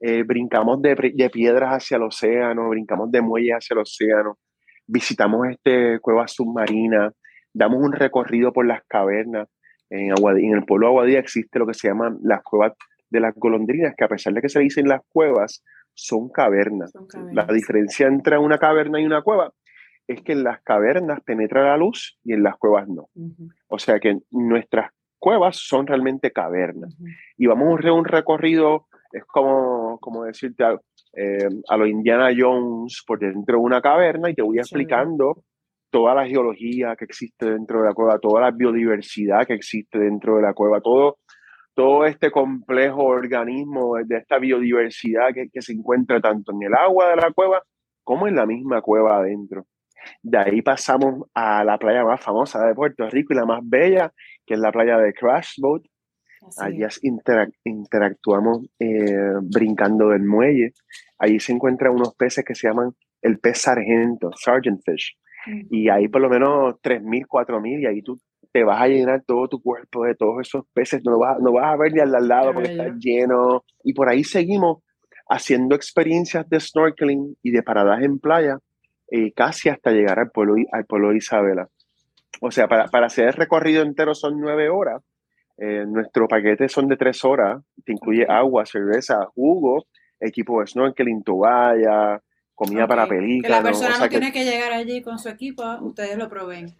Eh, 0.00 0.22
brincamos 0.22 0.80
de, 0.80 1.12
de, 1.14 1.30
piedras 1.30 1.70
hacia 1.70 1.96
el 1.96 2.04
océano, 2.04 2.68
brincamos 2.70 3.10
de 3.10 3.20
muelles 3.20 3.56
hacia 3.56 3.74
el 3.74 3.80
océano, 3.80 4.38
visitamos 4.86 5.48
este, 5.48 5.98
cuevas 6.00 6.32
submarinas, 6.32 7.12
damos 7.52 7.82
un 7.82 7.92
recorrido 7.92 8.52
por 8.52 8.66
las 8.66 8.82
cavernas. 8.88 9.48
En, 9.90 10.12
en 10.16 10.54
el 10.54 10.64
pueblo 10.64 10.86
de 10.86 10.92
Aguadilla 10.92 11.18
existe 11.18 11.58
lo 11.58 11.66
que 11.66 11.74
se 11.74 11.88
llama 11.88 12.16
las 12.22 12.42
cuevas 12.42 12.72
de 13.10 13.20
las 13.20 13.34
golondrinas, 13.34 13.94
que 13.96 14.04
a 14.04 14.08
pesar 14.08 14.32
de 14.32 14.40
que 14.40 14.48
se 14.48 14.60
dicen 14.60 14.88
las 14.88 15.00
cuevas, 15.08 15.64
son 15.94 16.28
cavernas. 16.28 16.92
son 16.92 17.06
cavernas. 17.06 17.34
La 17.34 17.52
diferencia 17.52 18.06
entre 18.06 18.38
una 18.38 18.58
caverna 18.58 19.00
y 19.00 19.06
una 19.06 19.22
cueva 19.22 19.52
es 20.08 20.22
que 20.22 20.32
en 20.32 20.42
las 20.42 20.62
cavernas 20.62 21.20
penetra 21.20 21.62
la 21.62 21.76
luz 21.76 22.18
y 22.24 22.32
en 22.32 22.42
las 22.42 22.56
cuevas 22.56 22.88
no. 22.88 23.10
O 23.68 23.78
sea 23.78 24.00
que 24.00 24.18
nuestras 24.30 24.90
cuevas 25.18 25.56
son 25.56 25.86
realmente 25.86 26.32
cavernas. 26.32 26.96
Y 27.36 27.46
vamos 27.46 27.84
a 27.84 27.92
un 27.92 28.06
recorrido, 28.06 28.86
es 29.12 29.24
como, 29.26 29.98
como 30.00 30.24
decirte 30.24 30.64
a, 30.64 30.80
eh, 31.14 31.48
a 31.68 31.76
lo 31.76 31.86
Indiana 31.86 32.30
Jones 32.36 33.04
por 33.06 33.18
dentro 33.18 33.58
de 33.58 33.62
una 33.62 33.82
caverna 33.82 34.30
y 34.30 34.34
te 34.34 34.42
voy 34.42 34.58
explicando 34.58 35.44
toda 35.90 36.14
la 36.14 36.26
geología 36.26 36.96
que 36.96 37.04
existe 37.04 37.50
dentro 37.50 37.80
de 37.80 37.88
la 37.88 37.94
cueva, 37.94 38.18
toda 38.18 38.40
la 38.40 38.50
biodiversidad 38.50 39.46
que 39.46 39.54
existe 39.54 39.98
dentro 39.98 40.36
de 40.36 40.42
la 40.42 40.54
cueva, 40.54 40.80
todo, 40.80 41.18
todo 41.74 42.06
este 42.06 42.30
complejo 42.30 43.04
organismo 43.04 43.96
de 44.04 44.16
esta 44.16 44.38
biodiversidad 44.38 45.34
que, 45.34 45.48
que 45.50 45.60
se 45.60 45.74
encuentra 45.74 46.18
tanto 46.20 46.52
en 46.52 46.62
el 46.62 46.74
agua 46.74 47.10
de 47.10 47.16
la 47.16 47.30
cueva 47.32 47.62
como 48.04 48.26
en 48.26 48.36
la 48.36 48.46
misma 48.46 48.80
cueva 48.80 49.18
adentro. 49.18 49.66
De 50.22 50.38
ahí 50.38 50.62
pasamos 50.62 51.28
a 51.34 51.64
la 51.64 51.78
playa 51.78 52.04
más 52.04 52.20
famosa 52.20 52.64
de 52.66 52.74
Puerto 52.74 53.08
Rico 53.08 53.32
y 53.32 53.36
la 53.36 53.44
más 53.44 53.60
bella, 53.62 54.12
que 54.46 54.54
es 54.54 54.60
la 54.60 54.72
playa 54.72 54.98
de 54.98 55.12
Crash 55.12 55.54
Boat. 55.58 55.82
Allí 56.58 56.84
interactuamos 57.64 58.66
eh, 58.78 59.32
brincando 59.42 60.10
del 60.10 60.24
muelle. 60.24 60.72
Allí 61.18 61.40
se 61.40 61.52
encuentran 61.52 61.92
unos 61.92 62.14
peces 62.14 62.44
que 62.44 62.54
se 62.54 62.68
llaman 62.68 62.92
el 63.22 63.38
pez 63.38 63.62
sargento, 63.62 64.30
Sergeant 64.36 64.80
Fish. 64.84 65.16
Y 65.70 65.88
ahí 65.88 66.08
por 66.08 66.20
lo 66.20 66.28
menos 66.28 66.74
3.000, 66.82 67.26
4.000 67.26 67.82
y 67.82 67.86
ahí 67.86 68.02
tú 68.02 68.18
te 68.52 68.64
vas 68.64 68.82
a 68.82 68.88
llenar 68.88 69.22
todo 69.26 69.48
tu 69.48 69.60
cuerpo 69.60 70.04
de 70.04 70.14
todos 70.14 70.40
esos 70.40 70.64
peces, 70.72 71.02
no 71.04 71.18
vas, 71.18 71.38
no 71.40 71.52
vas 71.52 71.72
a 71.72 71.76
ver 71.76 71.92
ni 71.92 72.00
al 72.00 72.28
lado 72.28 72.52
porque 72.52 72.70
está 72.72 72.94
lleno. 72.98 73.64
Y 73.82 73.94
por 73.94 74.08
ahí 74.08 74.24
seguimos 74.24 74.82
haciendo 75.28 75.74
experiencias 75.74 76.48
de 76.48 76.60
snorkeling 76.60 77.36
y 77.42 77.50
de 77.50 77.62
paradas 77.62 78.02
en 78.02 78.18
playa 78.18 78.58
eh, 79.10 79.32
casi 79.32 79.68
hasta 79.68 79.90
llegar 79.90 80.18
al 80.18 80.30
pueblo, 80.30 80.56
al 80.72 80.84
pueblo 80.84 81.10
de 81.10 81.18
Isabela. 81.18 81.68
O 82.40 82.50
sea, 82.50 82.68
para, 82.68 82.86
para 82.88 83.06
hacer 83.06 83.28
el 83.28 83.32
recorrido 83.34 83.82
entero 83.82 84.14
son 84.14 84.40
nueve 84.40 84.68
horas. 84.68 85.02
Eh, 85.56 85.84
nuestro 85.86 86.28
paquete 86.28 86.68
son 86.68 86.86
de 86.86 86.96
tres 86.96 87.24
horas, 87.24 87.60
que 87.84 87.92
incluye 87.92 88.24
agua, 88.28 88.64
cerveza, 88.64 89.26
jugo, 89.34 89.86
equipo 90.20 90.60
de 90.60 90.68
snorkeling, 90.68 91.24
toalla, 91.24 92.22
comida 92.54 92.86
para 92.86 93.06
películas. 93.08 93.42
Que 93.42 93.48
la 93.48 93.62
persona 93.62 93.98
no 93.98 94.08
tiene 94.08 94.32
que 94.32 94.44
llegar 94.44 94.72
allí 94.72 95.02
con 95.02 95.18
su 95.18 95.28
equipo, 95.28 95.64
ustedes 95.80 96.16
lo 96.16 96.28
proveen. 96.28 96.74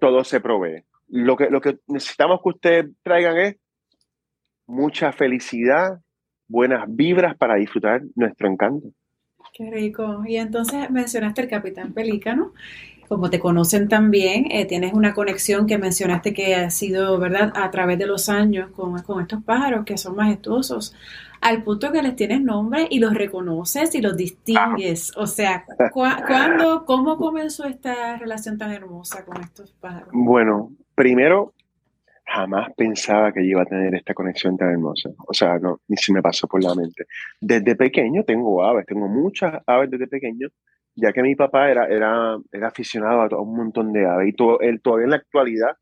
Todo 0.00 0.24
se 0.24 0.40
provee. 0.40 0.84
Lo 1.08 1.36
que, 1.36 1.50
lo 1.50 1.60
que 1.60 1.78
necesitamos 1.86 2.40
que 2.42 2.48
ustedes 2.48 2.86
traigan 3.02 3.36
es 3.38 3.56
mucha 4.66 5.12
felicidad, 5.12 6.00
buenas 6.48 6.84
vibras 6.88 7.36
para 7.36 7.56
disfrutar 7.56 8.02
nuestro 8.14 8.48
encanto. 8.48 8.88
Qué 9.52 9.70
rico. 9.70 10.22
Y 10.26 10.36
entonces 10.36 10.90
mencionaste 10.90 11.42
el 11.42 11.48
Capitán 11.48 11.92
Pelícano. 11.92 12.52
Como 13.08 13.28
te 13.28 13.40
conocen 13.40 13.88
también, 13.88 14.46
eh, 14.52 14.66
tienes 14.66 14.92
una 14.92 15.14
conexión 15.14 15.66
que 15.66 15.78
mencionaste 15.78 16.32
que 16.32 16.54
ha 16.54 16.70
sido, 16.70 17.18
¿verdad?, 17.18 17.52
a 17.56 17.68
través 17.72 17.98
de 17.98 18.06
los 18.06 18.28
años 18.28 18.70
con, 18.70 19.02
con 19.02 19.20
estos 19.20 19.42
pájaros 19.42 19.84
que 19.84 19.98
son 19.98 20.14
majestuosos, 20.14 20.94
al 21.40 21.64
punto 21.64 21.90
que 21.90 22.02
les 22.02 22.14
tienes 22.14 22.40
nombre 22.40 22.86
y 22.88 23.00
los 23.00 23.14
reconoces 23.14 23.94
y 23.96 24.00
los 24.00 24.16
distingues. 24.16 25.12
O 25.16 25.26
sea, 25.26 25.64
¿cuándo, 25.92 26.84
cómo 26.84 27.16
comenzó 27.16 27.64
esta 27.64 28.16
relación 28.16 28.58
tan 28.58 28.70
hermosa 28.70 29.24
con 29.24 29.40
estos 29.40 29.72
pájaros? 29.72 30.10
Bueno, 30.12 30.70
primero 30.94 31.52
jamás 32.32 32.68
pensaba 32.76 33.32
que 33.32 33.42
iba 33.44 33.62
a 33.62 33.66
tener 33.66 33.94
esta 33.94 34.14
conexión 34.14 34.56
tan 34.56 34.70
hermosa. 34.70 35.10
O 35.26 35.34
sea, 35.34 35.58
no, 35.58 35.80
ni 35.88 35.96
se 35.96 36.12
me 36.12 36.22
pasó 36.22 36.46
por 36.46 36.62
la 36.62 36.74
mente. 36.74 37.06
Desde 37.40 37.74
pequeño 37.74 38.22
tengo 38.24 38.62
aves, 38.62 38.86
tengo 38.86 39.08
muchas 39.08 39.60
aves 39.66 39.90
desde 39.90 40.06
pequeño, 40.06 40.48
ya 40.94 41.12
que 41.12 41.22
mi 41.22 41.34
papá 41.34 41.70
era, 41.70 41.86
era, 41.86 42.38
era 42.52 42.68
aficionado 42.68 43.22
a 43.22 43.42
un 43.42 43.56
montón 43.56 43.92
de 43.92 44.06
aves. 44.06 44.28
Y 44.28 44.32
todo, 44.32 44.60
él 44.60 44.80
todavía 44.80 45.04
en 45.04 45.10
la 45.10 45.16
actualidad 45.16 45.76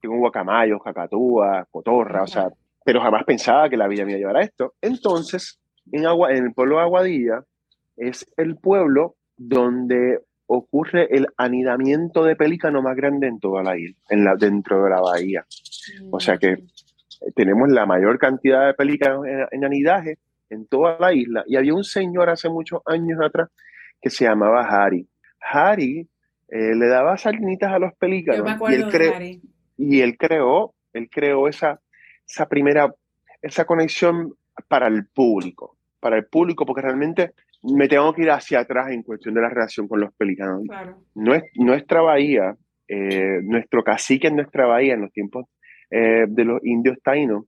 tengo 0.00 0.16
guacamayos, 0.16 0.82
cacatúas, 0.82 1.66
cotorra, 1.70 2.22
o 2.22 2.26
sea, 2.26 2.48
pero 2.82 3.02
jamás 3.02 3.24
pensaba 3.24 3.68
que 3.68 3.76
la 3.76 3.86
vida 3.86 4.06
me 4.06 4.12
iba 4.12 4.16
a 4.16 4.20
llevar 4.20 4.36
a 4.38 4.42
esto. 4.42 4.74
Entonces, 4.80 5.60
en, 5.92 6.06
Agua, 6.06 6.32
en 6.32 6.46
el 6.46 6.54
pueblo 6.54 6.76
de 6.76 6.82
Aguadilla 6.82 7.44
es 7.96 8.26
el 8.38 8.56
pueblo 8.56 9.16
donde 9.36 10.20
ocurre 10.52 11.06
el 11.16 11.28
anidamiento 11.36 12.24
de 12.24 12.34
pelícano 12.34 12.82
más 12.82 12.96
grande 12.96 13.28
en 13.28 13.38
toda 13.38 13.62
la 13.62 13.78
isla, 13.78 13.96
en 14.08 14.24
la, 14.24 14.34
dentro 14.34 14.82
de 14.82 14.90
la 14.90 15.00
bahía. 15.00 15.46
O 16.10 16.18
sea 16.18 16.38
que 16.38 16.48
eh, 16.48 16.62
tenemos 17.36 17.68
la 17.68 17.86
mayor 17.86 18.18
cantidad 18.18 18.66
de 18.66 18.74
pelícanos 18.74 19.26
en, 19.26 19.64
anidaje 19.64 20.18
en 20.48 20.66
toda 20.66 20.98
la 20.98 21.14
isla. 21.14 21.44
Y 21.46 21.54
había 21.54 21.72
un 21.72 21.84
señor 21.84 22.30
hace 22.30 22.48
muchos 22.48 22.82
años 22.86 23.20
atrás 23.22 23.48
que 24.02 24.10
se 24.10 24.24
llamaba 24.24 24.66
Harry. 24.66 25.06
Harry 25.40 26.08
eh, 26.48 26.74
le 26.74 26.86
daba 26.88 27.16
salinitas 27.16 27.72
a 27.72 27.78
los 27.78 27.94
pelícanos. 27.94 28.44
y 28.68 28.74
él 28.74 28.90
de 28.90 29.40
Y 29.76 30.00
él 30.00 30.18
creó, 30.18 30.74
él 30.92 31.08
creó 31.08 31.46
esa, 31.46 31.80
esa 32.28 32.48
primera, 32.48 32.92
esa 33.40 33.66
conexión 33.66 34.34
para 34.66 34.88
el 34.88 35.06
público, 35.06 35.76
para 36.00 36.16
el 36.16 36.26
público, 36.26 36.66
porque 36.66 36.82
realmente 36.82 37.34
me 37.62 37.88
tengo 37.88 38.12
que 38.14 38.22
ir 38.22 38.30
hacia 38.30 38.60
atrás 38.60 38.90
en 38.90 39.02
cuestión 39.02 39.34
de 39.34 39.42
la 39.42 39.48
relación 39.48 39.86
con 39.86 40.00
los 40.00 40.14
pelícanos. 40.14 40.62
Nuestra 41.14 42.00
bahía, 42.00 42.56
eh, 42.88 43.40
nuestro 43.42 43.82
cacique 43.82 44.28
en 44.28 44.36
nuestra 44.36 44.66
bahía 44.66 44.94
en 44.94 45.02
los 45.02 45.12
tiempos 45.12 45.46
eh, 45.90 46.26
de 46.28 46.44
los 46.44 46.64
indios 46.64 46.98
taínos 47.02 47.44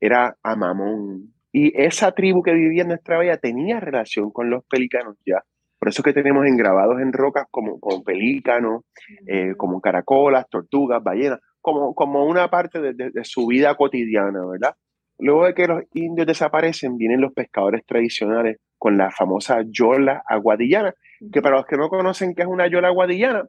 era 0.00 0.36
Amamón. 0.42 1.32
Y 1.52 1.72
esa 1.80 2.12
tribu 2.12 2.42
que 2.42 2.52
vivía 2.52 2.82
en 2.82 2.88
nuestra 2.88 3.16
bahía 3.16 3.38
tenía 3.38 3.80
relación 3.80 4.30
con 4.30 4.50
los 4.50 4.64
pelícanos 4.66 5.16
ya. 5.24 5.42
Por 5.78 5.88
eso 5.88 6.02
que 6.02 6.12
tenemos 6.12 6.46
engrabados 6.46 7.00
en 7.00 7.12
rocas 7.12 7.46
como, 7.50 7.78
como 7.80 8.02
pelícanos, 8.02 8.82
eh, 9.26 9.54
como 9.56 9.80
caracolas, 9.80 10.48
tortugas, 10.50 11.02
ballenas, 11.02 11.40
como, 11.60 11.94
como 11.94 12.26
una 12.26 12.48
parte 12.48 12.80
de, 12.80 12.92
de, 12.94 13.24
su 13.24 13.46
vida 13.46 13.74
cotidiana, 13.74 14.44
¿verdad? 14.46 14.74
Luego 15.18 15.46
de 15.46 15.54
que 15.54 15.66
los 15.66 15.82
indios 15.94 16.26
desaparecen, 16.26 16.96
vienen 16.96 17.20
los 17.20 17.32
pescadores 17.32 17.84
tradicionales 17.86 18.58
con 18.78 18.96
la 18.96 19.10
famosa 19.10 19.62
yola 19.66 20.22
aguadillana, 20.26 20.94
que 21.32 21.42
para 21.42 21.56
los 21.56 21.66
que 21.66 21.76
no 21.76 21.88
conocen 21.88 22.34
qué 22.34 22.42
es 22.42 22.48
una 22.48 22.66
yola 22.66 22.88
aguadillana, 22.88 23.44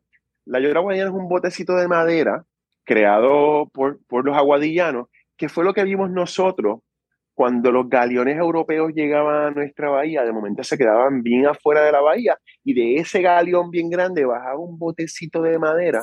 la 0.46 0.60
yola 0.60 0.80
aguadillana 0.80 1.10
es 1.10 1.16
un 1.16 1.28
botecito 1.28 1.76
de 1.76 1.88
madera 1.88 2.46
creado 2.86 3.70
por, 3.74 4.00
por 4.08 4.26
los 4.26 4.38
aguadillanos, 4.38 5.08
que 5.36 5.50
fue 5.50 5.64
lo 5.64 5.74
que 5.74 5.84
vimos 5.84 6.10
nosotros 6.10 6.80
cuando 7.34 7.72
los 7.72 7.88
galeones 7.88 8.38
europeos 8.38 8.94
llegaban 8.96 9.46
a 9.46 9.52
nuestra 9.52 9.92
bahía, 9.92 10.24
de 10.24 10.32
momento 10.32 10.64
se 10.64 10.76
quedaban 10.76 11.22
bien 11.22 11.46
afuera 11.46 11.84
de 11.84 11.92
la 11.92 12.02
bahía 12.02 12.40
y 12.64 12.74
de 12.74 12.96
ese 12.96 13.22
galeón 13.22 13.70
bien 13.70 13.92
grande 13.92 14.26
bajaba 14.26 14.58
un 14.58 14.80
botecito 14.80 15.44
de 15.44 15.60
madera 15.60 16.02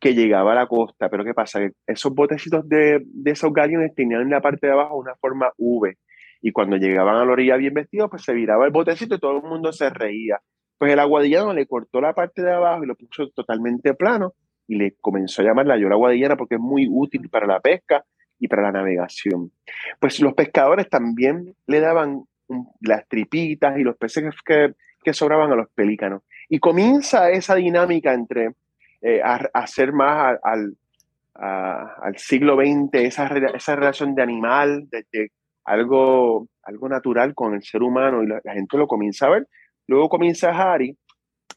que 0.00 0.14
llegaba 0.14 0.52
a 0.52 0.54
la 0.56 0.66
costa. 0.66 1.08
Pero 1.08 1.24
¿qué 1.24 1.32
pasa? 1.32 1.60
Esos 1.86 2.12
botecitos 2.12 2.68
de, 2.68 3.00
de 3.04 3.30
esos 3.30 3.52
galeones 3.52 3.94
tenían 3.94 4.22
en 4.22 4.30
la 4.30 4.40
parte 4.40 4.66
de 4.66 4.72
abajo 4.72 4.96
una 4.96 5.14
forma 5.14 5.52
V 5.58 5.96
y 6.40 6.52
cuando 6.52 6.76
llegaban 6.76 7.16
a 7.16 7.24
la 7.24 7.32
orilla 7.32 7.56
bien 7.56 7.74
vestidos, 7.74 8.10
pues 8.10 8.22
se 8.22 8.32
viraba 8.32 8.64
el 8.64 8.72
botecito 8.72 9.16
y 9.16 9.18
todo 9.18 9.38
el 9.38 9.42
mundo 9.42 9.72
se 9.72 9.90
reía. 9.90 10.40
Pues 10.78 10.92
el 10.92 11.00
aguadillano 11.00 11.52
le 11.52 11.66
cortó 11.66 12.00
la 12.00 12.14
parte 12.14 12.42
de 12.42 12.52
abajo 12.52 12.84
y 12.84 12.86
lo 12.86 12.94
puso 12.94 13.28
totalmente 13.30 13.94
plano 13.94 14.34
y 14.68 14.76
le 14.76 14.94
comenzó 15.00 15.42
a 15.42 15.46
llamar 15.46 15.66
la 15.66 15.76
yola 15.76 15.94
aguadillana 15.94 16.36
porque 16.36 16.54
es 16.54 16.60
muy 16.60 16.86
útil 16.88 17.28
para 17.28 17.46
la 17.46 17.58
pesca 17.58 18.04
y 18.38 18.46
para 18.46 18.62
la 18.62 18.72
navegación. 18.72 19.50
Pues 19.98 20.20
los 20.20 20.34
pescadores 20.34 20.88
también 20.88 21.56
le 21.66 21.80
daban 21.80 22.24
las 22.80 23.06
tripitas 23.08 23.78
y 23.78 23.82
los 23.82 23.96
peces 23.96 24.24
que, 24.44 24.74
que 25.02 25.12
sobraban 25.12 25.50
a 25.52 25.56
los 25.56 25.68
pelícanos. 25.70 26.22
Y 26.48 26.60
comienza 26.60 27.30
esa 27.30 27.56
dinámica 27.56 28.14
entre 28.14 28.52
eh, 29.00 29.20
hacer 29.52 29.92
más 29.92 30.38
al, 30.42 30.76
al 31.34 32.16
siglo 32.16 32.56
XX, 32.56 32.94
esa, 32.94 33.26
esa 33.54 33.76
relación 33.76 34.14
de 34.14 34.22
animal, 34.22 34.88
de, 34.90 35.30
algo, 35.68 36.48
algo 36.62 36.88
natural 36.88 37.34
con 37.34 37.54
el 37.54 37.62
ser 37.62 37.82
humano 37.82 38.22
y 38.22 38.26
la, 38.26 38.40
gente 38.52 38.78
lo 38.78 38.86
comienza 38.86 39.26
a 39.26 39.30
ver. 39.30 39.46
Luego 39.86 40.08
comienza 40.08 40.50
Harry. 40.50 40.96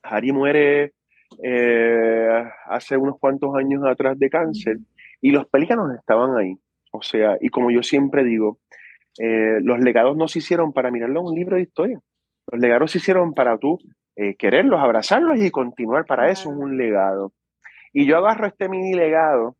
Harry 0.03 0.31
muere 0.31 0.93
eh, 1.41 2.43
hace 2.65 2.97
unos 2.97 3.17
cuantos 3.19 3.55
años 3.55 3.83
atrás 3.85 4.19
de 4.19 4.29
cáncer 4.29 4.77
y 5.21 5.31
los 5.31 5.47
pelícanos 5.47 5.93
estaban 5.97 6.37
ahí. 6.37 6.55
O 6.91 7.01
sea, 7.01 7.37
y 7.39 7.49
como 7.49 7.71
yo 7.71 7.83
siempre 7.83 8.23
digo, 8.25 8.59
eh, 9.17 9.59
los 9.61 9.79
legados 9.79 10.17
no 10.17 10.27
se 10.27 10.39
hicieron 10.39 10.73
para 10.73 10.91
mirarlo 10.91 11.21
en 11.21 11.27
un 11.27 11.35
libro 11.35 11.55
de 11.55 11.63
historia. 11.63 11.99
Los 12.51 12.59
legados 12.59 12.91
se 12.91 12.97
hicieron 12.97 13.33
para 13.33 13.57
tú 13.57 13.79
eh, 14.17 14.35
quererlos, 14.35 14.81
abrazarlos 14.81 15.39
y 15.39 15.51
continuar. 15.51 16.05
Para 16.05 16.29
eso 16.29 16.51
es 16.51 16.57
un 16.57 16.77
legado. 16.77 17.31
Y 17.93 18.05
yo 18.05 18.17
agarro 18.17 18.47
este 18.47 18.67
mini 18.67 18.93
legado 18.93 19.55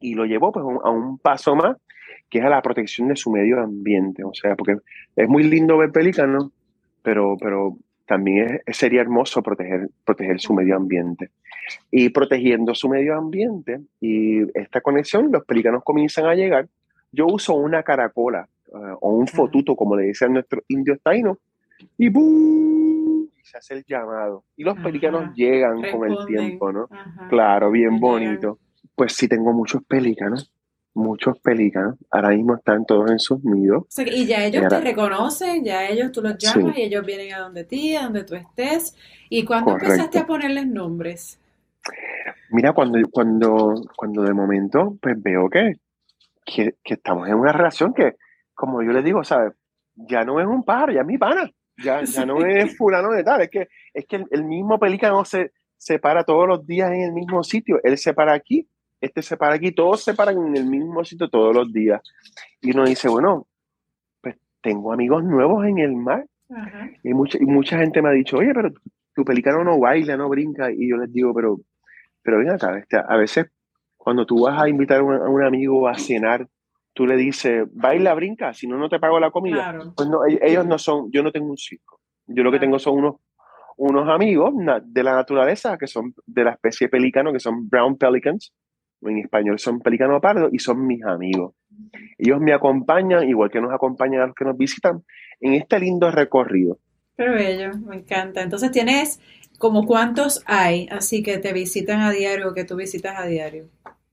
y 0.00 0.14
lo 0.14 0.24
llevo 0.24 0.52
pues, 0.52 0.64
a 0.84 0.90
un 0.90 1.18
paso 1.18 1.54
más 1.54 1.76
que 2.30 2.38
es 2.38 2.44
a 2.44 2.48
la 2.48 2.62
protección 2.62 3.08
de 3.08 3.16
su 3.16 3.30
medio 3.30 3.60
ambiente. 3.60 4.24
O 4.24 4.34
sea, 4.34 4.56
porque 4.56 4.76
es 5.16 5.28
muy 5.28 5.44
lindo 5.44 5.78
ver 5.78 5.92
pelícanos, 5.92 6.50
pero, 7.02 7.36
pero 7.38 7.76
también 8.06 8.60
sería 8.68 9.00
hermoso 9.00 9.42
proteger, 9.42 9.88
proteger 10.04 10.40
su 10.40 10.54
medio 10.54 10.76
ambiente. 10.76 11.30
Y 11.90 12.10
protegiendo 12.10 12.74
su 12.74 12.88
medio 12.88 13.16
ambiente 13.16 13.80
y 14.00 14.42
esta 14.58 14.80
conexión, 14.80 15.30
los 15.32 15.44
pelícanos 15.44 15.82
comienzan 15.82 16.26
a 16.26 16.34
llegar. 16.34 16.68
Yo 17.10 17.26
uso 17.26 17.54
una 17.54 17.82
caracola 17.82 18.48
eh, 18.66 18.94
o 19.00 19.14
un 19.14 19.26
fotuto, 19.26 19.74
como 19.74 19.96
le 19.96 20.06
dicen 20.06 20.34
nuestros 20.34 20.64
indios 20.68 20.98
taínos, 21.02 21.38
y 21.96 22.08
¡boom! 22.08 23.28
se 23.42 23.58
hace 23.58 23.74
el 23.74 23.84
llamado. 23.84 24.44
Y 24.56 24.64
los 24.64 24.78
pelícanos 24.78 25.34
llegan 25.34 25.82
con 25.90 26.10
el 26.10 26.26
tiempo, 26.26 26.72
¿no? 26.72 26.88
Claro, 27.28 27.70
bien 27.70 28.00
bonito. 28.00 28.58
Pues 28.94 29.12
sí 29.12 29.28
tengo 29.28 29.52
muchos 29.52 29.82
pelícanos 29.84 30.50
muchos 30.94 31.38
pelícanos 31.40 31.96
ahora 32.10 32.30
mismo 32.30 32.54
están 32.54 32.86
todos 32.86 33.10
en 33.10 33.18
sus 33.18 33.44
nidos. 33.44 33.86
y 33.98 34.26
ya 34.26 34.44
ellos 34.44 34.68
te 34.68 34.80
reconocen, 34.80 35.64
ya 35.64 35.86
ellos 35.88 36.12
tú 36.12 36.22
los 36.22 36.38
llamas 36.38 36.78
y 36.78 36.82
ellos 36.82 37.04
vienen 37.04 37.34
a 37.34 37.40
donde 37.40 37.64
ti, 37.64 37.96
a 37.96 38.04
donde 38.04 38.24
tú 38.24 38.36
estés. 38.36 38.96
¿Y 39.28 39.44
cuándo 39.44 39.72
empezaste 39.72 40.20
a 40.20 40.26
ponerles 40.26 40.66
nombres? 40.66 41.40
Mira, 42.50 42.72
cuando, 42.72 42.98
cuando, 43.10 43.74
cuando 43.96 44.22
de 44.22 44.32
momento, 44.32 44.96
pues 45.02 45.20
veo 45.20 45.50
que, 45.50 45.74
que, 46.44 46.74
estamos 46.84 47.28
en 47.28 47.34
una 47.34 47.52
relación 47.52 47.92
que, 47.92 48.14
como 48.54 48.82
yo 48.82 48.92
le 48.92 49.02
digo, 49.02 49.24
¿sabes? 49.24 49.52
Ya 49.96 50.24
no 50.24 50.40
es 50.40 50.46
un 50.46 50.64
pájaro, 50.64 50.92
ya 50.92 51.00
es 51.00 51.06
mi 51.06 51.18
pana. 51.18 51.50
Ya, 51.82 52.02
ya 52.04 52.24
no 52.26 52.44
es 52.46 52.76
fulano 52.76 53.10
de 53.10 53.24
tal. 53.24 53.42
Es 53.42 53.50
que, 53.50 53.68
es 53.92 54.06
que 54.06 54.24
el, 54.30 54.44
mismo 54.44 54.78
pelícano 54.78 55.24
se, 55.24 55.52
se 55.76 55.98
para 55.98 56.24
todos 56.24 56.46
los 56.46 56.66
días 56.66 56.92
en 56.92 57.02
el 57.02 57.12
mismo 57.12 57.42
sitio. 57.42 57.80
Él 57.82 57.98
se 57.98 58.14
para 58.14 58.32
aquí, 58.32 58.68
este 59.00 59.22
se 59.22 59.36
para 59.36 59.54
aquí, 59.54 59.72
todos 59.72 60.02
se 60.02 60.14
paran 60.14 60.38
en 60.46 60.56
el 60.56 60.66
mismo 60.66 61.04
sitio 61.04 61.28
todos 61.28 61.54
los 61.54 61.72
días. 61.72 62.00
Y 62.60 62.70
uno 62.72 62.84
dice, 62.84 63.08
bueno, 63.08 63.46
pues 64.20 64.36
tengo 64.60 64.92
amigos 64.92 65.24
nuevos 65.24 65.64
en 65.66 65.78
el 65.78 65.94
mar. 65.94 66.26
Y, 67.02 67.12
mucha, 67.14 67.38
y 67.38 67.46
mucha 67.46 67.78
gente 67.78 68.00
me 68.00 68.10
ha 68.10 68.12
dicho, 68.12 68.38
oye, 68.38 68.52
pero 68.54 68.70
tu 69.14 69.24
pelícano 69.24 69.64
no 69.64 69.78
baila, 69.78 70.16
no 70.16 70.28
brinca. 70.28 70.70
Y 70.70 70.88
yo 70.88 70.96
les 70.96 71.12
digo, 71.12 71.34
pero 71.34 71.58
pero 72.24 72.38
ven 72.38 72.50
acá, 72.50 72.78
este, 72.78 72.96
a 72.96 73.16
veces 73.16 73.46
cuando 73.96 74.26
tú 74.26 74.42
vas 74.44 74.60
a 74.60 74.68
invitar 74.68 75.00
a 75.00 75.04
un, 75.04 75.44
amigo 75.44 75.86
a 75.86 75.96
cenar, 75.96 76.48
tú 76.92 77.06
le 77.06 77.16
dices, 77.16 77.66
baila, 77.72 78.14
brinca, 78.14 78.52
si 78.52 78.66
no, 78.66 78.76
no 78.76 78.88
te 78.88 78.98
pago 78.98 79.20
la 79.20 79.30
comida. 79.30 79.78
Pues 79.94 80.08
no, 80.08 80.26
e, 80.26 80.38
ellos 80.42 80.66
no 80.66 80.78
son, 80.78 81.10
yo 81.12 81.22
no 81.22 81.30
tengo 81.30 81.50
un 81.50 81.56
circo. 81.56 82.00
Yo 82.26 82.42
lo 82.42 82.50
que 82.50 82.58
tengo 82.58 82.78
son 82.78 82.98
unos, 82.98 83.16
unos 83.76 84.08
amigos 84.08 84.54
de 84.84 85.02
la 85.02 85.14
naturaleza 85.14 85.76
que 85.78 85.86
son 85.86 86.14
de 86.26 86.44
la 86.44 86.52
especie 86.52 86.88
pelícano, 86.88 87.32
que 87.32 87.40
son 87.40 87.68
brown 87.68 87.96
pelicans, 87.96 88.52
en 89.06 89.18
español 89.18 89.58
son 89.58 89.80
pelícano 89.80 90.20
pardo, 90.20 90.48
y 90.50 90.58
son 90.58 90.86
mis 90.86 91.04
amigos. 91.04 91.54
Ellos 92.18 92.40
me 92.40 92.52
acompañan, 92.52 93.28
igual 93.28 93.50
que 93.50 93.60
nos 93.60 93.72
acompañan 93.72 94.22
a 94.22 94.26
los 94.26 94.34
que 94.34 94.44
nos 94.44 94.56
visitan, 94.56 95.02
en 95.40 95.54
este 95.54 95.78
lindo 95.78 96.10
recorrido. 96.10 96.78
Qué 97.16 97.28
bello, 97.28 97.70
me 97.86 97.96
encanta. 97.96 98.42
Entonces 98.42 98.70
tienes 98.70 99.20
¿Como 99.58 99.86
cuántos 99.86 100.42
hay 100.46 100.88
así 100.90 101.22
que 101.22 101.38
te 101.38 101.52
visitan 101.52 102.00
a 102.00 102.10
diario 102.10 102.50
o 102.50 102.54
que 102.54 102.64
tú 102.64 102.76
visitas 102.76 103.18
a 103.18 103.26
diario? 103.26 103.68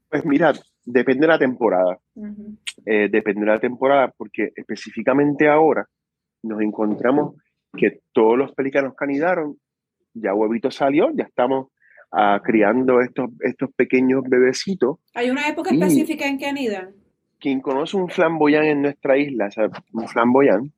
Pues 0.10 0.26
mira, 0.26 0.54
depende 0.86 1.22
de 1.22 1.28
la 1.28 1.40
temporada. 1.40 2.00
Eh, 2.86 3.10
depende 3.10 3.42
de 3.42 3.48
la 3.48 3.60
temporada 3.60 4.14
porque 4.16 4.52
específicamente 4.56 5.48
ahora 5.48 5.88
nos 6.44 6.62
encontramos 6.62 7.36
que 7.76 8.02
todos 8.12 8.38
los 8.38 8.54
pelícanos 8.54 8.94
canidaron, 8.96 9.58
ya 10.14 10.34
huevito 10.34 10.70
salió, 10.70 11.10
ya 11.14 11.24
estamos 11.24 11.70
ah, 12.12 12.40
criando 12.44 13.02
estos, 13.02 13.30
estos 13.42 13.72
pequeños 13.74 14.24
bebecitos. 14.28 14.98
¿Hay 15.14 15.30
una 15.30 15.48
época 15.48 15.72
específica 15.72 16.28
en 16.28 16.38
que 16.38 16.48
anidan? 16.48 16.94
Quien 17.40 17.62
conoce 17.62 17.98
un 17.98 18.10
flamboyán 18.10 18.66
en 18.66 18.82
nuestra 18.84 19.18
isla, 19.18 19.48
o 19.48 19.52
sea, 19.52 19.70
un 19.94 20.08
flamboyán, 20.08 20.72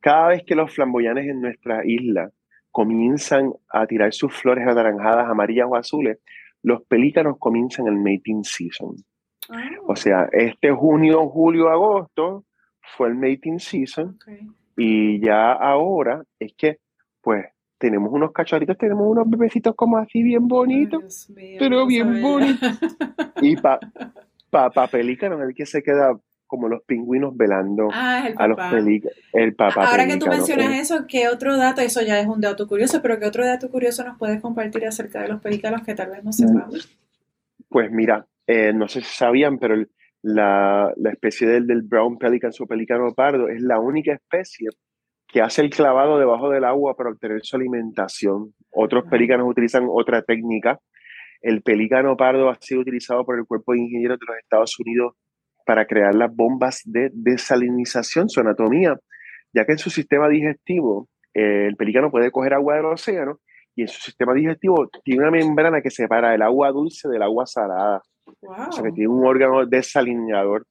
cada 0.00 0.28
vez 0.28 0.44
que 0.46 0.54
los 0.54 0.72
flamboyanes 0.72 1.26
en 1.26 1.40
nuestra 1.40 1.82
isla 1.84 2.30
comienzan 2.70 3.52
a 3.70 3.86
tirar 3.86 4.12
sus 4.12 4.34
flores 4.34 4.66
anaranjadas, 4.66 5.28
amarillas 5.28 5.66
o 5.68 5.76
azules, 5.76 6.18
los 6.62 6.82
pelícanos 6.84 7.36
comienzan 7.38 7.86
el 7.86 7.96
mating 7.96 8.42
season. 8.42 8.96
Ah. 9.48 9.70
O 9.86 9.96
sea, 9.96 10.28
este 10.32 10.70
junio, 10.70 11.28
julio, 11.28 11.68
agosto 11.70 12.44
fue 12.80 13.08
el 13.08 13.14
mating 13.14 13.58
season 13.58 14.18
y 14.76 15.20
ya 15.24 15.52
ahora 15.52 16.22
es 16.38 16.52
que, 16.56 16.78
pues, 17.22 17.46
tenemos 17.78 18.12
unos 18.12 18.32
cachorritos, 18.32 18.78
tenemos 18.78 19.06
unos 19.06 19.28
bebecitos 19.28 19.74
como 19.74 19.98
así 19.98 20.22
bien 20.22 20.48
bonitos, 20.48 21.30
pero 21.58 21.86
bien 21.86 22.22
bonitos. 22.22 22.78
y 23.42 23.56
para 23.56 23.80
pa, 24.50 24.70
pa 24.70 24.86
pelícanos 24.88 25.40
el 25.42 25.54
que 25.54 25.66
se 25.66 25.82
queda 25.82 26.18
como 26.46 26.68
los 26.68 26.82
pingüinos 26.84 27.36
velando 27.36 27.88
ah, 27.92 28.28
a 28.36 28.46
los 28.46 28.56
pelícanos. 28.70 29.16
El 29.32 29.54
papá. 29.54 29.88
Ahora 29.88 30.06
que 30.06 30.16
tú 30.16 30.26
mencionas 30.26 30.78
eso, 30.78 31.06
¿qué 31.08 31.28
otro 31.28 31.56
dato? 31.56 31.80
Eso 31.80 32.02
ya 32.02 32.20
es 32.20 32.26
un 32.26 32.40
dato 32.40 32.66
curioso, 32.66 33.02
pero 33.02 33.18
¿qué 33.18 33.26
otro 33.26 33.44
dato 33.44 33.68
curioso 33.70 34.04
nos 34.04 34.16
puedes 34.16 34.40
compartir 34.40 34.86
acerca 34.86 35.22
de 35.22 35.28
los 35.28 35.40
pelícanos 35.40 35.82
que 35.82 35.94
tal 35.94 36.10
vez 36.10 36.24
no 36.24 36.32
sepamos? 36.32 36.96
Pues 37.68 37.90
mira, 37.90 38.26
eh, 38.46 38.72
no 38.72 38.86
sé 38.88 39.00
si 39.00 39.12
sabían, 39.12 39.58
pero 39.58 39.74
la, 40.22 40.92
la, 40.96 41.10
especie 41.10 41.48
del, 41.48 41.66
del 41.66 41.82
brown 41.82 42.16
pelican 42.16 42.52
o 42.58 42.66
pelícano 42.66 43.12
pardo 43.12 43.48
es 43.48 43.60
la 43.60 43.80
única 43.80 44.12
especie 44.12 44.68
que 45.36 45.42
hace 45.42 45.60
el 45.60 45.68
clavado 45.68 46.18
debajo 46.18 46.48
del 46.48 46.64
agua 46.64 46.96
para 46.96 47.10
obtener 47.10 47.40
su 47.42 47.56
alimentación. 47.56 48.54
Otros 48.72 49.04
pelícanos 49.04 49.46
utilizan 49.46 49.86
otra 49.86 50.22
técnica. 50.22 50.80
El 51.42 51.60
pelícano 51.60 52.16
pardo 52.16 52.48
ha 52.48 52.56
sido 52.58 52.80
utilizado 52.80 53.22
por 53.26 53.38
el 53.38 53.44
Cuerpo 53.44 53.74
de 53.74 53.80
Ingenieros 53.80 54.18
de 54.18 54.24
los 54.26 54.38
Estados 54.38 54.80
Unidos 54.80 55.12
para 55.66 55.84
crear 55.84 56.14
las 56.14 56.34
bombas 56.34 56.80
de 56.86 57.10
desalinización, 57.12 58.30
su 58.30 58.40
anatomía, 58.40 58.96
ya 59.52 59.66
que 59.66 59.72
en 59.72 59.78
su 59.78 59.90
sistema 59.90 60.26
digestivo 60.30 61.06
eh, 61.34 61.66
el 61.66 61.76
pelícano 61.76 62.10
puede 62.10 62.30
coger 62.30 62.54
agua 62.54 62.76
del 62.76 62.86
océano 62.86 63.38
y 63.74 63.82
en 63.82 63.88
su 63.88 64.00
sistema 64.00 64.32
digestivo 64.32 64.88
tiene 65.04 65.20
una 65.20 65.32
membrana 65.32 65.82
que 65.82 65.90
separa 65.90 66.34
el 66.34 66.40
agua 66.40 66.70
dulce 66.70 67.10
del 67.10 67.20
agua 67.20 67.44
salada. 67.44 68.00
O 68.24 68.72
sea 68.72 68.82
que 68.82 68.92
tiene 68.92 69.08
un 69.08 69.26
órgano 69.26 69.66
desalinador. 69.66 70.66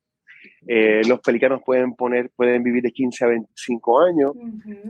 Eh, 0.67 1.01
los 1.07 1.19
pelícanos 1.19 1.61
pueden, 1.63 1.93
poner, 1.93 2.31
pueden 2.35 2.63
vivir 2.63 2.81
de 2.81 2.91
15 2.91 3.25
a 3.25 3.27
25 3.27 4.01
años. 4.01 4.31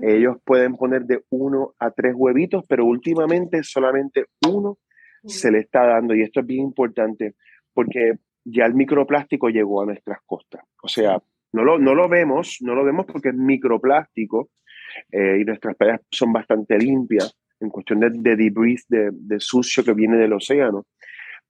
Ellos 0.01 0.37
pueden 0.43 0.75
poner 0.75 1.03
de 1.05 1.23
1 1.29 1.75
a 1.79 1.91
3 1.91 2.13
huevitos, 2.15 2.63
pero 2.67 2.85
últimamente 2.85 3.63
solamente 3.63 4.25
uno 4.47 4.77
se 5.25 5.51
le 5.51 5.59
está 5.59 5.85
dando. 5.85 6.15
Y 6.15 6.21
esto 6.21 6.39
es 6.39 6.45
bien 6.45 6.63
importante 6.63 7.35
porque 7.73 8.13
ya 8.45 8.65
el 8.65 8.75
microplástico 8.75 9.49
llegó 9.49 9.81
a 9.81 9.85
nuestras 9.85 10.19
costas. 10.25 10.63
O 10.81 10.87
sea, 10.87 11.21
no 11.51 11.63
lo, 11.63 11.79
no 11.79 11.93
lo 11.93 12.07
vemos, 12.07 12.57
no 12.61 12.75
lo 12.75 12.83
vemos 12.83 13.05
porque 13.05 13.29
es 13.29 13.35
microplástico 13.35 14.49
eh, 15.11 15.39
y 15.41 15.43
nuestras 15.43 15.75
playas 15.75 16.01
son 16.11 16.31
bastante 16.31 16.77
limpias 16.77 17.37
en 17.59 17.69
cuestión 17.69 17.99
de, 17.99 18.09
de 18.11 18.35
debris, 18.35 18.85
de, 18.87 19.09
de, 19.11 19.39
sucio 19.39 19.83
que 19.83 19.93
viene 19.93 20.17
del 20.17 20.33
océano. 20.33 20.85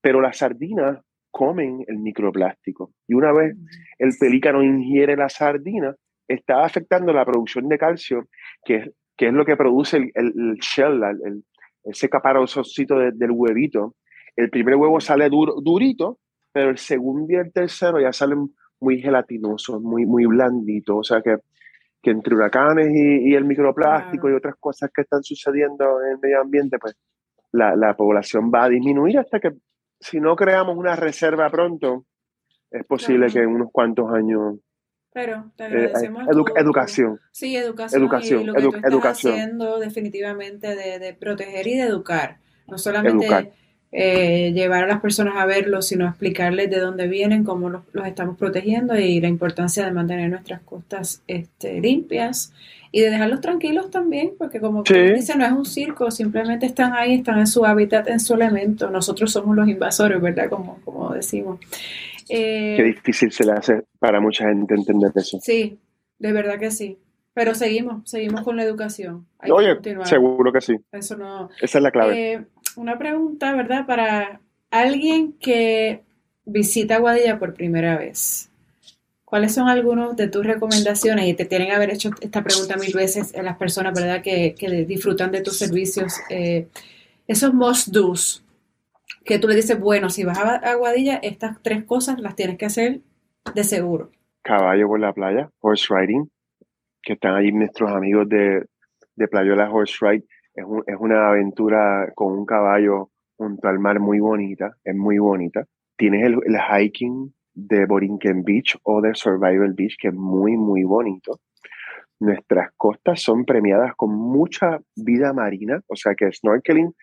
Pero 0.02 0.22
las 0.22 0.38
sardinas 0.38 1.00
comen 1.36 1.84
el 1.90 1.98
microplástico. 1.98 2.92
Y 3.10 3.14
una 3.14 3.34
vez 3.34 3.58
el 4.00 4.12
pelícano 4.18 4.64
ingiere 4.64 5.18
la 5.18 5.28
sardina, 5.28 5.94
está 6.30 6.64
afectando 6.64 7.12
la 7.12 7.26
producción 7.26 7.68
de 7.68 7.78
calcio, 7.78 8.30
que, 8.64 8.94
que 9.18 9.28
es 9.28 9.34
lo 9.34 9.44
que 9.44 9.58
produce 9.58 9.98
el, 9.98 10.12
el, 10.16 10.58
shell, 10.62 11.04
el, 11.04 11.44
ese 11.84 12.08
caparosocito 12.08 12.98
del 13.00 13.32
huevito. 13.32 13.96
El 14.38 14.50
primer 14.50 14.76
huevo 14.76 15.02
sale 15.02 15.28
duro, 15.28 15.56
durito 15.62 16.20
pero 16.54 16.70
el 16.70 16.78
segundo 16.78 17.34
y 17.34 17.36
el 17.36 17.52
tercero 17.52 18.00
ya 18.00 18.14
salen 18.14 18.48
muy 18.80 19.02
gelatinosos, 19.02 19.82
muy, 19.82 20.06
muy 20.06 20.26
blanditos, 20.26 20.96
o 20.98 21.04
sea 21.04 21.22
que, 21.22 21.36
que 22.02 22.12
entre 22.12 22.34
huracanes 22.34 22.88
y, 22.94 23.36
el 23.36 23.44
microplástico 23.44 24.30
y 24.30 24.34
otras 24.34 24.56
cosas 24.58 24.90
que 24.96 25.02
están 25.02 25.22
sucediendo 25.22 26.02
en 26.02 26.12
el 26.12 26.20
medio 26.20 26.40
ambiente, 26.40 26.80
pues 26.80 26.96
la, 27.52 27.76
la, 27.76 27.94
población 27.98 28.50
va 28.56 28.64
a 28.64 28.70
disminuir 28.70 29.20
hasta 29.20 29.42
que 29.42 29.52
si 30.06 30.20
no 30.20 30.36
creamos 30.36 30.78
una 30.78 30.96
reserva 30.96 31.50
pronto, 31.50 32.06
es 32.70 32.86
posible 32.86 33.28
que 33.32 33.40
en 33.40 33.48
unos 33.48 33.70
cuantos 33.72 34.12
años 34.14 34.56
pero 35.12 35.50
te 35.56 35.64
eh, 35.64 35.68
agradecemos. 35.68 36.28
educación. 36.58 37.20
Sí, 37.32 37.56
educación. 37.56 38.02
Educación. 38.02 38.42
Y 38.44 38.46
lo 38.46 38.72
que 38.72 38.82
tú 38.82 38.98
estás 38.98 39.26
haciendo 39.26 39.80
definitivamente 39.80 40.76
de, 40.76 41.00
de, 41.00 41.14
proteger 41.14 41.66
y 41.68 41.78
de 41.78 41.84
educar. 41.84 42.40
No 42.68 42.78
solamente 42.78 43.54
eh, 43.98 44.52
llevar 44.52 44.84
a 44.84 44.88
las 44.88 45.00
personas 45.00 45.36
a 45.38 45.46
verlos, 45.46 45.88
sino 45.88 46.06
explicarles 46.06 46.70
de 46.70 46.82
dónde 46.82 47.08
vienen, 47.08 47.46
cómo 47.46 47.70
los, 47.70 47.84
estamos 48.06 48.38
protegiendo 48.38 49.00
y 49.00 49.22
la 49.22 49.30
importancia 49.30 49.86
de 49.86 49.92
mantener 49.94 50.30
nuestras 50.30 50.60
costas 50.64 51.24
este, 51.28 51.80
limpias 51.80 52.52
y 52.92 53.00
de 53.00 53.10
dejarlos 53.10 53.40
tranquilos 53.40 53.90
también, 53.92 54.34
porque 54.38 54.60
como 54.60 54.84
dice, 54.84 55.38
no 55.38 55.46
es 55.46 55.52
un 55.54 55.66
circo, 55.66 56.12
simplemente 56.12 56.66
están 56.66 56.92
ahí, 56.92 57.14
están 57.14 57.40
en 57.40 57.48
su 57.48 57.64
hábitat, 57.66 58.10
en 58.10 58.20
su 58.20 58.34
elemento. 58.34 58.90
Nosotros 58.90 59.32
somos 59.32 59.56
los 59.56 59.70
invasores, 59.70 60.20
¿verdad? 60.22 60.50
Como, 60.50 60.82
como 60.84 61.14
decimos. 61.14 61.62
Eh, 62.28 62.74
Qué 62.76 62.84
difícil 62.84 63.32
se 63.32 63.46
le 63.46 63.54
hace 63.54 63.84
para 63.98 64.20
mucha 64.20 64.50
gente 64.50 64.76
entender 64.76 65.12
eso. 65.16 65.40
Sí, 65.42 65.80
de 66.20 66.34
verdad 66.34 66.60
que 66.60 66.70
sí. 66.70 66.98
Pero 67.34 67.56
seguimos, 67.56 68.10
seguimos 68.10 68.44
con 68.44 68.58
la 68.58 68.64
educación. 68.64 69.26
Oye, 69.50 69.78
seguro 70.04 70.52
que 70.52 70.62
sí. 70.62 70.76
Eso 70.92 71.16
no. 71.18 71.50
Esa 71.62 71.78
es 71.78 71.84
la 71.84 71.92
clave. 71.92 72.34
Eh, 72.34 72.46
una 72.78 72.98
pregunta, 72.98 73.54
¿verdad? 73.54 73.86
Para 73.86 74.42
alguien 74.72 75.34
que 75.34 76.04
visita 76.46 77.00
Guadilla 77.00 77.40
por 77.40 77.54
primera 77.54 77.98
vez. 77.98 78.52
¿Cuáles 79.24 79.54
son 79.54 79.68
algunos 79.68 80.16
de 80.16 80.28
tus 80.28 80.46
recomendaciones? 80.46 81.28
Y 81.28 81.34
te 81.34 81.46
tienen 81.46 81.70
que 81.70 81.74
haber 81.74 81.90
hecho 81.90 82.12
esta 82.22 82.44
pregunta 82.44 82.78
mil 82.78 82.94
veces 82.94 83.34
en 83.34 83.46
las 83.46 83.58
personas, 83.58 83.94
¿verdad? 83.94 84.22
Que, 84.22 84.56
disfrutan 84.88 85.32
de 85.32 85.42
tus 85.42 85.58
servicios. 85.58 86.14
Eh, 86.30 86.68
esos 87.28 87.54
must 87.54 87.90
do's 87.90 88.44
que 89.26 89.40
tú 89.40 89.48
le 89.48 89.56
dices, 89.56 89.80
bueno, 89.80 90.10
si 90.10 90.24
vas 90.24 90.38
a, 90.38 90.76
Guadilla, 90.76 91.16
estas 91.16 91.62
tres 91.64 91.84
cosas 91.84 92.20
las 92.20 92.36
tienes 92.36 92.58
que 92.58 92.68
hacer 92.68 93.02
de 93.56 93.64
seguro. 93.64 94.12
Caballo 94.44 94.88
por 94.88 95.00
la 95.00 95.14
playa, 95.14 95.50
horse 95.60 95.88
riding, 95.90 96.30
que 97.02 97.14
están 97.14 97.36
ahí 97.36 97.52
nuestros 97.52 97.92
amigos 97.92 98.30
de, 98.30 98.66
de 99.16 99.28
Playola 99.28 99.72
Horse 99.72 99.98
Ride 100.00 100.26
es, 100.56 100.66
es 100.88 100.96
una 101.00 101.30
aventura 101.30 102.12
con 102.16 102.34
un 102.34 102.46
caballo 102.46 103.12
junto 103.38 103.68
al 103.68 103.80
mar 103.80 104.00
muy 104.00 104.20
bonita, 104.20 104.76
es 104.84 104.96
muy 104.96 105.18
bonita. 105.18 105.66
Tienes 105.98 106.26
el, 106.26 106.40
el 106.46 106.58
hiking 106.58 107.34
de 107.54 107.86
Borinquen 107.86 108.44
Beach 108.44 108.78
o 108.84 109.02
de 109.02 109.14
Survival 109.16 109.74
Beach, 109.74 109.96
que 110.00 110.10
es 110.10 110.14
muy, 110.14 110.58
muy 110.58 110.84
bonito. 110.84 111.40
Nuestras 112.20 112.72
costas 112.78 113.22
son 113.22 113.46
premiadas 113.46 113.94
con 113.96 114.12
mucha 114.12 114.80
vida 114.96 115.34
marina, 115.34 115.82
o 115.88 115.96
sea 115.96 116.16
que 116.16 116.32
snorkeling 116.32 116.94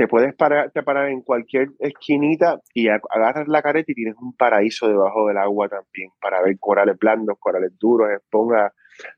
te 0.00 0.08
puedes 0.08 0.34
parar, 0.34 0.70
te 0.70 0.80
en 1.12 1.20
cualquier 1.20 1.72
esquinita 1.78 2.58
y 2.72 2.88
agarras 2.88 3.48
la 3.48 3.60
careta 3.60 3.92
y 3.92 3.94
tienes 3.94 4.14
un 4.16 4.34
paraíso 4.34 4.88
debajo 4.88 5.28
del 5.28 5.36
agua 5.36 5.68
también 5.68 6.08
para 6.18 6.40
ver 6.40 6.56
corales 6.58 6.98
blandos, 6.98 7.36
corales 7.38 7.72
duros, 7.78 8.08
esponjas, 8.10 8.72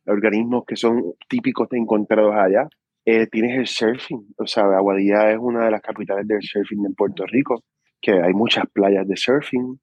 organismos 0.06 0.64
que 0.66 0.74
son 0.74 1.14
típicos 1.28 1.68
de 1.68 1.78
encontrados 1.78 2.34
allá. 2.34 2.66
Eh, 3.04 3.26
tienes 3.26 3.58
el 3.58 3.66
surfing, 3.66 4.34
o 4.36 4.46
sea, 4.46 4.64
Aguadilla 4.64 5.32
es 5.32 5.38
una 5.38 5.64
de 5.64 5.70
las 5.72 5.82
capitales 5.82 6.26
del 6.26 6.42
surfing 6.42 6.86
en 6.86 6.94
Puerto 6.94 7.24
Rico, 7.26 7.62
que 8.00 8.12
hay 8.12 8.32
muchas 8.32 8.64
playas 8.72 9.06
de 9.08 9.16
surfing. 9.16 9.80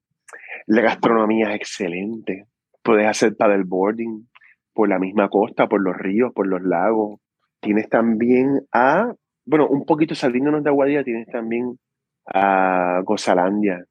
La 0.67 0.81
gastronomía 0.81 1.49
es 1.49 1.55
excelente. 1.55 2.45
Puedes 2.81 3.07
hacer 3.07 3.35
paddleboarding 3.35 4.29
por 4.73 4.87
la 4.87 4.99
misma 4.99 5.27
costa, 5.29 5.67
por 5.67 5.81
los 5.81 5.97
ríos, 5.97 6.31
por 6.33 6.47
los 6.47 6.61
lagos. 6.61 7.19
Tienes 7.59 7.89
también 7.89 8.61
a 8.71 9.13
bueno, 9.49 9.67
un 9.67 9.83
poquito 9.83 10.13
saliéndonos 10.13 10.63
de 10.63 10.69
Aguadilla, 10.69 11.03
tienes 11.03 11.27
también 11.27 11.79
a 12.27 13.01
Gozalandia, 13.03 13.83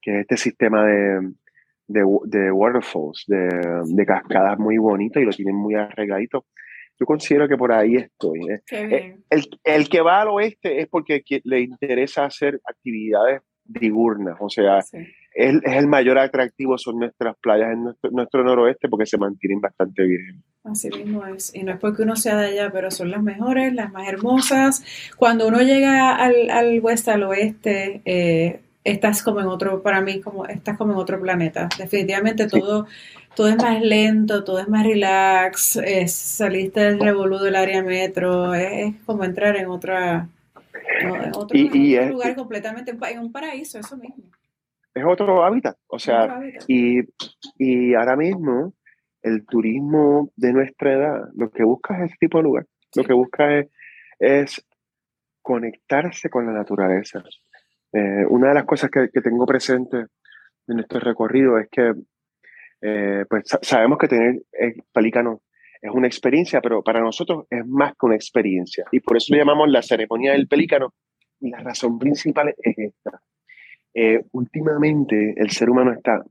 que 0.00 0.14
es 0.14 0.20
este 0.20 0.36
sistema 0.36 0.86
de, 0.86 1.32
de, 1.88 2.52
waterfalls, 2.52 3.24
de, 3.26 4.06
cascadas 4.06 4.60
muy 4.60 4.78
bonito 4.78 5.18
y 5.18 5.24
lo 5.24 5.32
tienen 5.32 5.56
muy 5.56 5.74
arregladito. 5.74 6.46
Yo 7.02 7.06
considero 7.06 7.48
que 7.48 7.56
por 7.56 7.72
ahí 7.72 7.96
estoy. 7.96 8.38
¿eh? 8.48 8.62
Eh, 8.70 9.16
el, 9.28 9.48
el, 9.64 9.88
que 9.88 10.00
va 10.00 10.22
al 10.22 10.28
oeste 10.28 10.80
es 10.80 10.86
porque 10.86 11.24
le 11.42 11.60
interesa 11.60 12.26
hacer 12.26 12.60
actividades 12.64 13.42
diurnas, 13.64 14.36
o 14.38 14.48
sea, 14.48 14.78
es, 14.78 14.92
el 15.64 15.86
mayor 15.88 16.18
atractivo, 16.18 16.78
son 16.78 17.00
nuestras 17.00 17.36
playas 17.38 17.72
en 17.72 17.82
nuestro, 17.82 18.10
nuestro 18.12 18.44
noroeste 18.44 18.88
porque 18.88 19.06
se 19.06 19.18
mantienen 19.18 19.60
bastante 19.60 20.04
bien. 20.04 20.44
Así 20.62 20.90
mismo 20.90 21.26
es. 21.26 21.52
Y 21.56 21.64
no 21.64 21.72
es 21.72 21.80
porque 21.80 22.02
uno 22.02 22.14
sea 22.14 22.36
de 22.36 22.46
allá, 22.50 22.70
pero 22.70 22.92
son 22.92 23.10
las 23.10 23.22
mejores, 23.24 23.74
las 23.74 23.90
más 23.90 24.08
hermosas. 24.08 24.84
Cuando 25.16 25.48
uno 25.48 25.60
llega 25.60 26.14
al, 26.14 26.50
al 26.50 26.80
oeste, 26.84 27.10
al 27.10 27.24
oeste, 27.24 28.00
eh, 28.04 28.60
estás 28.84 29.22
como 29.22 29.40
en 29.40 29.46
otro, 29.46 29.82
para 29.82 30.00
mí, 30.00 30.20
como 30.20 30.46
estás 30.46 30.76
como 30.76 30.92
en 30.92 30.98
otro 30.98 31.20
planeta. 31.20 31.68
Definitivamente 31.76 32.46
todo, 32.46 32.86
todo 33.34 33.48
es 33.48 33.56
más 33.56 33.80
lento, 33.80 34.44
todo 34.44 34.58
es 34.58 34.68
más 34.68 34.86
relax. 34.86 35.76
Es, 35.76 36.12
saliste 36.12 36.80
del 36.80 37.00
revolú 37.00 37.38
del 37.38 37.56
área 37.56 37.82
metro. 37.82 38.54
Es, 38.54 38.94
como 39.04 39.24
entrar 39.24 39.56
en 39.56 39.66
otra, 39.68 40.28
en 41.00 41.32
otro, 41.34 41.58
lugar 42.10 42.36
completamente, 42.36 42.96
en 43.10 43.18
un 43.18 43.32
paraíso, 43.32 43.78
eso 43.78 43.96
mismo. 43.96 44.24
Es 44.94 45.04
otro 45.04 45.44
hábitat. 45.44 45.76
O 45.86 45.98
sea, 45.98 46.40
Y, 46.68 47.00
y 47.58 47.94
ahora 47.94 48.16
mismo 48.16 48.74
el 49.22 49.46
turismo 49.46 50.30
de 50.36 50.52
nuestra 50.52 50.92
edad 50.92 51.28
lo 51.34 51.50
que 51.50 51.64
busca 51.64 51.96
es 51.96 52.10
ese 52.10 52.16
tipo 52.20 52.38
de 52.38 52.44
lugar. 52.44 52.66
Lo 52.94 53.04
que 53.04 53.12
busca 53.12 53.64
es, 54.18 54.66
conectarse 55.40 56.30
con 56.30 56.46
la 56.46 56.52
naturaleza. 56.52 57.22
Eh, 57.92 58.24
una 58.28 58.48
de 58.48 58.54
las 58.54 58.64
cosas 58.64 58.90
que, 58.90 59.08
tengo 59.08 59.44
presente 59.44 60.06
en 60.68 60.76
nuestro 60.76 61.00
recorrido 61.00 61.58
es 61.58 61.68
que 61.68 61.92
eh, 62.82 63.24
pues 63.28 63.44
sabemos 63.62 63.98
que 63.98 64.08
tener 64.08 64.42
pelícano 64.92 65.40
es 65.82 65.90
una 65.90 66.06
experiencia, 66.06 66.60
pero 66.60 66.82
para 66.82 67.00
nosotros 67.00 67.46
es 67.50 67.66
más 67.66 67.92
que 67.92 68.06
una 68.06 68.14
experiencia. 68.14 68.84
Y 68.92 69.00
por 69.00 69.16
eso 69.16 69.32
le 69.32 69.40
llamamos 69.40 69.68
la 69.68 69.82
ceremonia 69.82 70.32
del 70.32 70.46
pelícano. 70.46 70.94
Y 71.40 71.50
la 71.50 71.58
razón 71.58 71.98
principal 71.98 72.54
es 72.56 72.78
esta. 72.78 73.20
Eh, 73.94 74.24
últimamente 74.30 75.34
el 75.36 75.50
ser 75.50 75.68
humano 75.68 75.92
está 75.92 76.24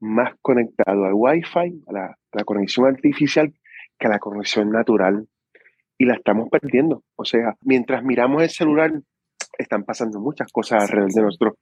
más 0.00 0.34
conectado 0.42 1.04
al 1.04 1.14
Wi-Fi, 1.14 1.84
a 1.86 1.92
la, 1.92 2.44
conexión 2.44 2.86
artificial, 2.86 3.54
que 3.96 4.06
a 4.08 4.10
la 4.10 4.18
conexión 4.18 4.70
natural. 4.70 5.28
Y 5.98 6.04
la 6.04 6.14
estamos 6.14 6.48
perdiendo. 6.50 7.04
O 7.14 7.24
sea, 7.24 7.54
mientras 7.62 8.02
miramos 8.02 8.42
el 8.42 8.50
celular, 8.50 8.90
están 9.56 9.84
pasando 9.84 10.20
muchas 10.20 10.50
cosas 10.50 10.82
alrededor 10.82 11.12
de 11.12 11.22
nosotros. 11.22 11.54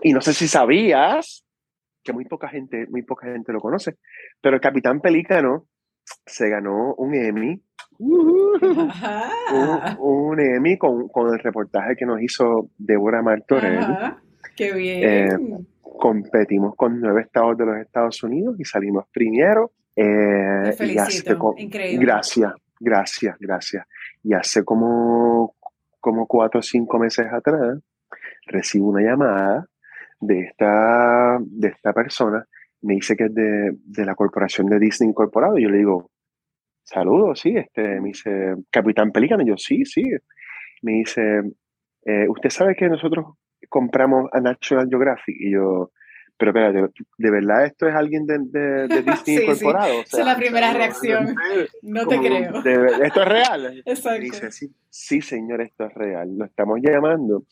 Y 0.00 0.12
no 0.12 0.20
sé 0.20 0.32
si 0.32 0.46
sabías, 0.46 1.43
que 2.04 2.12
muy 2.12 2.26
poca 2.26 2.48
gente, 2.48 2.86
muy 2.90 3.02
poca 3.02 3.26
gente 3.26 3.52
lo 3.52 3.60
conoce, 3.60 3.96
pero 4.40 4.56
el 4.56 4.60
Capitán 4.60 5.00
Pelícano 5.00 5.66
se 6.26 6.48
ganó 6.48 6.94
un 6.94 7.14
Emmy. 7.14 7.60
un, 9.98 10.40
Emmy 10.40 10.76
con, 10.76 11.08
el 11.32 11.38
reportaje 11.38 11.96
que 11.96 12.06
nos 12.06 12.20
hizo 12.20 12.70
Deborah 12.76 13.22
Martorell. 13.22 13.80
¡Qué 14.56 14.72
bien! 14.72 15.04
Eh, 15.04 15.28
competimos 15.80 16.74
con 16.76 17.00
nueve 17.00 17.22
estados 17.22 17.56
de 17.56 17.66
los 17.66 17.78
Estados 17.78 18.22
Unidos 18.22 18.56
y 18.58 18.64
salimos 18.64 19.06
primero. 19.12 19.72
Eh, 19.96 20.72
felicito, 20.76 21.54
increíble. 21.56 22.04
Gracias, 22.04 22.52
gracias, 22.80 23.36
gracias. 23.38 23.86
Y 24.22 24.34
hace 24.34 24.64
como, 24.64 25.54
como 26.00 26.26
cuatro 26.26 26.60
o 26.60 26.62
cinco 26.62 26.98
meses 26.98 27.26
atrás 27.32 27.78
recibo 28.46 28.88
una 28.88 29.02
llamada 29.02 29.66
de 30.26 30.40
esta, 30.40 31.38
de 31.40 31.68
esta 31.68 31.92
persona, 31.92 32.44
me 32.82 32.94
dice 32.94 33.16
que 33.16 33.24
es 33.24 33.34
de, 33.34 33.72
de 33.84 34.04
la 34.04 34.14
corporación 34.14 34.66
de 34.66 34.78
Disney 34.78 35.08
Incorporado. 35.10 35.58
Y 35.58 35.64
yo 35.64 35.70
le 35.70 35.78
digo, 35.78 36.10
saludos, 36.82 37.40
sí, 37.40 37.54
este, 37.56 38.00
me 38.00 38.08
dice, 38.08 38.54
Capitán 38.70 39.10
Pelícano. 39.10 39.42
Y 39.42 39.48
yo, 39.48 39.56
sí, 39.56 39.84
sí. 39.84 40.02
Me 40.82 40.92
dice, 40.92 41.42
eh, 42.04 42.26
usted 42.28 42.50
sabe 42.50 42.74
que 42.74 42.88
nosotros 42.88 43.26
compramos 43.68 44.28
a 44.32 44.40
National 44.40 44.88
Geographic 44.88 45.34
y 45.38 45.52
yo, 45.52 45.90
pero 46.36 46.50
espérate, 46.50 46.92
¿de 47.16 47.30
verdad 47.30 47.64
esto 47.64 47.88
es 47.88 47.94
alguien 47.94 48.26
de, 48.26 48.38
de, 48.88 49.02
Disney 49.02 49.42
incorporado? 49.42 50.02
Esa 50.02 50.20
es 50.20 50.26
la 50.26 50.36
primera 50.36 50.72
reacción. 50.72 51.34
No 51.82 52.06
te 52.06 52.18
creo. 52.18 52.58
¿Esto 53.02 53.22
es 53.22 53.28
real? 53.28 53.82
Exacto. 53.86 54.20
dice, 54.20 54.52
sí, 54.52 54.74
sí, 54.90 55.20
señor, 55.22 55.62
esto 55.62 55.86
es 55.86 55.94
real. 55.94 56.36
Lo 56.36 56.44
estamos 56.44 56.80
llamando 56.82 57.44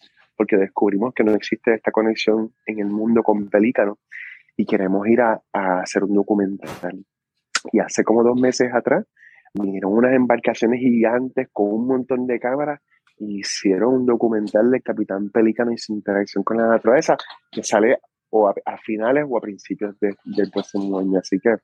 porque 0.43 0.57
descubrimos 0.57 1.15
que 1.15 1.23
no 1.23 1.35
existe 1.35 1.73
esta 1.73 1.93
conexión 1.93 2.53
en 2.67 2.81
el 2.81 2.87
mundo 2.87 3.23
con 3.23 3.49
pelícanos 3.49 3.99
y 4.57 4.67
queremos 4.67 5.07
ir 5.07 5.21
a, 5.21 5.41
a 5.53 5.81
hacer 5.83 6.03
un 6.03 6.15
documental. 6.15 7.05
Y 7.71 7.79
hace 7.79 8.03
como 8.03 8.25
dos 8.25 8.41
meses 8.41 8.75
atrás 8.75 9.07
vinieron 9.55 9.93
unas 9.93 10.13
embarcaciones 10.15 10.81
gigantes 10.81 11.49
con 11.53 11.73
un 11.73 11.87
montón 11.87 12.27
de 12.27 12.41
cámaras 12.41 12.81
hicieron 13.19 13.95
un 13.95 14.07
documental 14.07 14.69
del 14.69 14.83
Capitán 14.83 15.31
Pelícano 15.31 15.71
y 15.71 15.79
su 15.79 15.93
interacción 15.93 16.43
con 16.43 16.57
la 16.57 16.67
naturaleza 16.67 17.17
que 17.53 17.63
sale 17.63 17.99
o 18.33 18.49
a, 18.49 18.79
finales 18.79 19.25
o 19.29 19.37
a 19.37 19.41
principios 19.41 19.95
del 20.01 20.51
próximo 20.51 20.99
año. 20.99 21.19
Así 21.19 21.39
que 21.39 21.55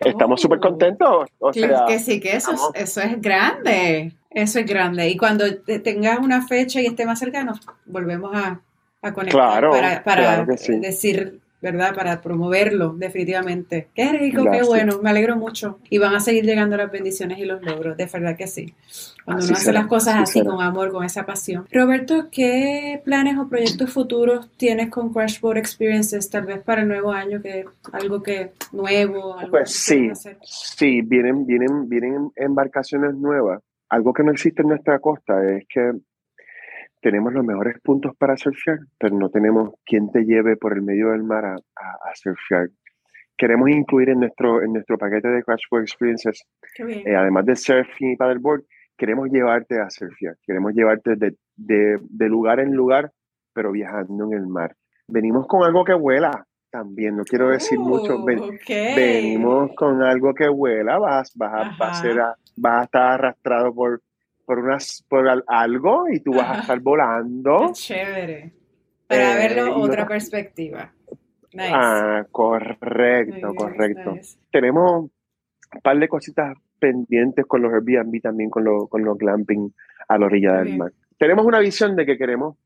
estamos 0.00 0.40
súper 0.40 0.58
oh. 0.58 0.62
contentos. 0.62 1.28
O 1.38 1.52
sea, 1.52 1.84
que 1.86 1.98
sí, 1.98 2.18
que 2.18 2.34
eso 2.34 2.52
es, 2.52 2.60
eso 2.74 3.00
es 3.02 3.20
grande. 3.20 4.12
Eso 4.30 4.58
es 4.58 4.66
grande. 4.66 5.08
Y 5.08 5.16
cuando 5.16 5.44
tengas 5.82 6.18
una 6.18 6.46
fecha 6.46 6.80
y 6.80 6.86
esté 6.86 7.06
más 7.06 7.18
cercano, 7.18 7.52
volvemos 7.84 8.34
a, 8.34 8.60
a 9.02 9.12
conectar 9.12 9.70
para, 9.70 10.02
para 10.02 10.44
decir 10.44 11.40
¿verdad? 11.60 11.94
Para 11.94 12.20
promoverlo, 12.20 12.94
definitivamente. 12.96 13.88
Qué 13.94 14.12
rico, 14.12 14.44
qué 14.50 14.62
bueno, 14.62 15.00
me 15.02 15.10
alegro 15.10 15.36
mucho. 15.36 15.78
Y 15.90 15.98
van 15.98 16.14
a 16.14 16.20
seguir 16.20 16.44
llegando 16.44 16.76
las 16.76 16.90
bendiciones 16.90 17.38
y 17.38 17.44
los 17.44 17.62
logros, 17.62 17.96
de 17.96 18.06
verdad 18.06 18.36
que 18.36 18.46
sí. 18.46 18.74
Cuando 19.24 19.44
uno 19.44 19.54
hace 19.54 19.72
las 19.72 19.86
cosas 19.86 20.16
así, 20.16 20.44
con 20.44 20.60
amor, 20.62 20.92
con 20.92 21.04
esa 21.04 21.24
pasión. 21.24 21.66
Roberto, 21.72 22.28
¿qué 22.30 23.00
planes 23.04 23.38
o 23.38 23.48
proyectos 23.48 23.90
futuros 23.90 24.50
tienes 24.56 24.90
con 24.90 25.12
Crashboard 25.12 25.58
Experiences, 25.58 26.30
tal 26.30 26.46
vez 26.46 26.62
para 26.62 26.82
el 26.82 26.88
nuevo 26.88 27.10
año, 27.12 27.40
que 27.42 27.64
algo 27.92 28.22
que 28.22 28.52
nuevo? 28.72 29.36
Algo 29.38 29.50
pues 29.50 29.72
sí, 29.72 30.10
sí, 30.42 31.02
vienen, 31.02 31.46
vienen, 31.46 31.88
vienen 31.88 32.30
embarcaciones 32.36 33.14
nuevas. 33.14 33.62
Algo 33.88 34.12
que 34.12 34.22
no 34.22 34.32
existe 34.32 34.62
en 34.62 34.68
nuestra 34.68 34.98
costa 34.98 35.34
es 35.48 35.64
que 35.68 35.92
tenemos 37.00 37.32
los 37.32 37.44
mejores 37.44 37.80
puntos 37.82 38.16
para 38.16 38.36
surfear, 38.36 38.78
pero 38.98 39.16
no 39.16 39.28
tenemos 39.28 39.74
quien 39.84 40.10
te 40.10 40.24
lleve 40.24 40.56
por 40.56 40.72
el 40.72 40.82
medio 40.82 41.10
del 41.10 41.22
mar 41.22 41.44
a, 41.44 41.54
a, 41.54 42.14
surfear. 42.14 42.68
Queremos 43.36 43.68
incluir 43.70 44.10
en 44.10 44.20
nuestro, 44.20 44.62
en 44.62 44.72
nuestro 44.72 44.96
paquete 44.96 45.28
de 45.28 45.42
Crashboard 45.42 45.82
Experiences, 45.82 46.42
eh, 46.78 47.14
además 47.14 47.44
de 47.44 47.56
surfing 47.56 48.12
y 48.12 48.16
paddleboard, 48.16 48.62
queremos 48.96 49.28
llevarte 49.30 49.78
a 49.78 49.90
surfear, 49.90 50.36
queremos 50.42 50.72
llevarte 50.72 51.16
de, 51.16 51.36
de, 51.54 51.98
de, 52.00 52.28
lugar 52.28 52.60
en 52.60 52.72
lugar, 52.72 53.12
pero 53.52 53.72
viajando 53.72 54.24
en 54.24 54.32
el 54.32 54.46
mar. 54.46 54.74
Venimos 55.08 55.46
con 55.46 55.62
algo 55.64 55.84
que 55.84 55.94
vuela 55.94 56.46
también, 56.70 57.16
no 57.16 57.24
quiero 57.24 57.50
decir 57.50 57.78
mucho, 57.78 58.16
oh, 58.16 58.24
venimos 58.24 59.70
con 59.76 60.02
algo 60.02 60.34
que 60.34 60.48
vuela, 60.48 60.98
vas, 60.98 61.32
vas, 61.34 61.76
vas, 61.78 61.98
a, 61.98 62.02
ser 62.02 62.16
vas 62.56 62.80
a 62.80 62.84
estar 62.84 63.12
arrastrado 63.12 63.74
por 63.74 64.00
por, 64.46 64.60
unas, 64.60 65.04
por 65.08 65.44
algo 65.46 66.08
y 66.08 66.20
tú 66.20 66.32
vas 66.32 66.58
a 66.58 66.60
estar 66.60 66.80
volando. 66.80 67.70
chévere. 67.72 68.52
Para 69.06 69.34
eh, 69.34 69.48
verlo 69.48 69.76
otra 69.76 70.06
perspectiva. 70.06 70.92
Nice. 71.52 71.70
Ah, 71.72 72.24
correcto, 72.30 73.54
correcto. 73.54 74.14
Tenemos 74.50 75.10
un 75.74 75.80
par 75.82 75.98
de 75.98 76.08
cositas 76.08 76.56
pendientes 76.78 77.44
con 77.46 77.62
los 77.62 77.72
Airbnb, 77.72 78.20
también 78.22 78.50
con, 78.50 78.64
con 78.88 79.04
los 79.04 79.18
glamping 79.18 79.72
a 80.08 80.18
la 80.18 80.26
orilla 80.26 80.58
del 80.58 80.76
mar. 80.76 80.92
Tenemos 81.18 81.44
una 81.44 81.58
visión 81.58 81.96
de 81.96 82.06
que 82.06 82.16
queremos, 82.16 82.56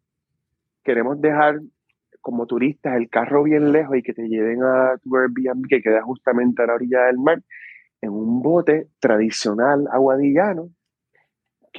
queremos 0.82 1.20
dejar 1.20 1.60
como 2.20 2.46
turistas 2.46 2.96
el 2.96 3.08
carro 3.08 3.42
bien 3.42 3.72
lejos 3.72 3.96
y 3.96 4.02
que 4.02 4.12
te 4.12 4.28
lleven 4.28 4.62
a 4.62 4.98
tu 5.02 5.16
Airbnb 5.16 5.66
que 5.68 5.80
queda 5.80 6.02
justamente 6.02 6.62
a 6.62 6.66
la 6.66 6.74
orilla 6.74 7.04
del 7.06 7.18
mar 7.18 7.42
en 8.02 8.10
un 8.10 8.42
bote 8.42 8.88
tradicional 8.98 9.86
aguadillano 9.90 10.70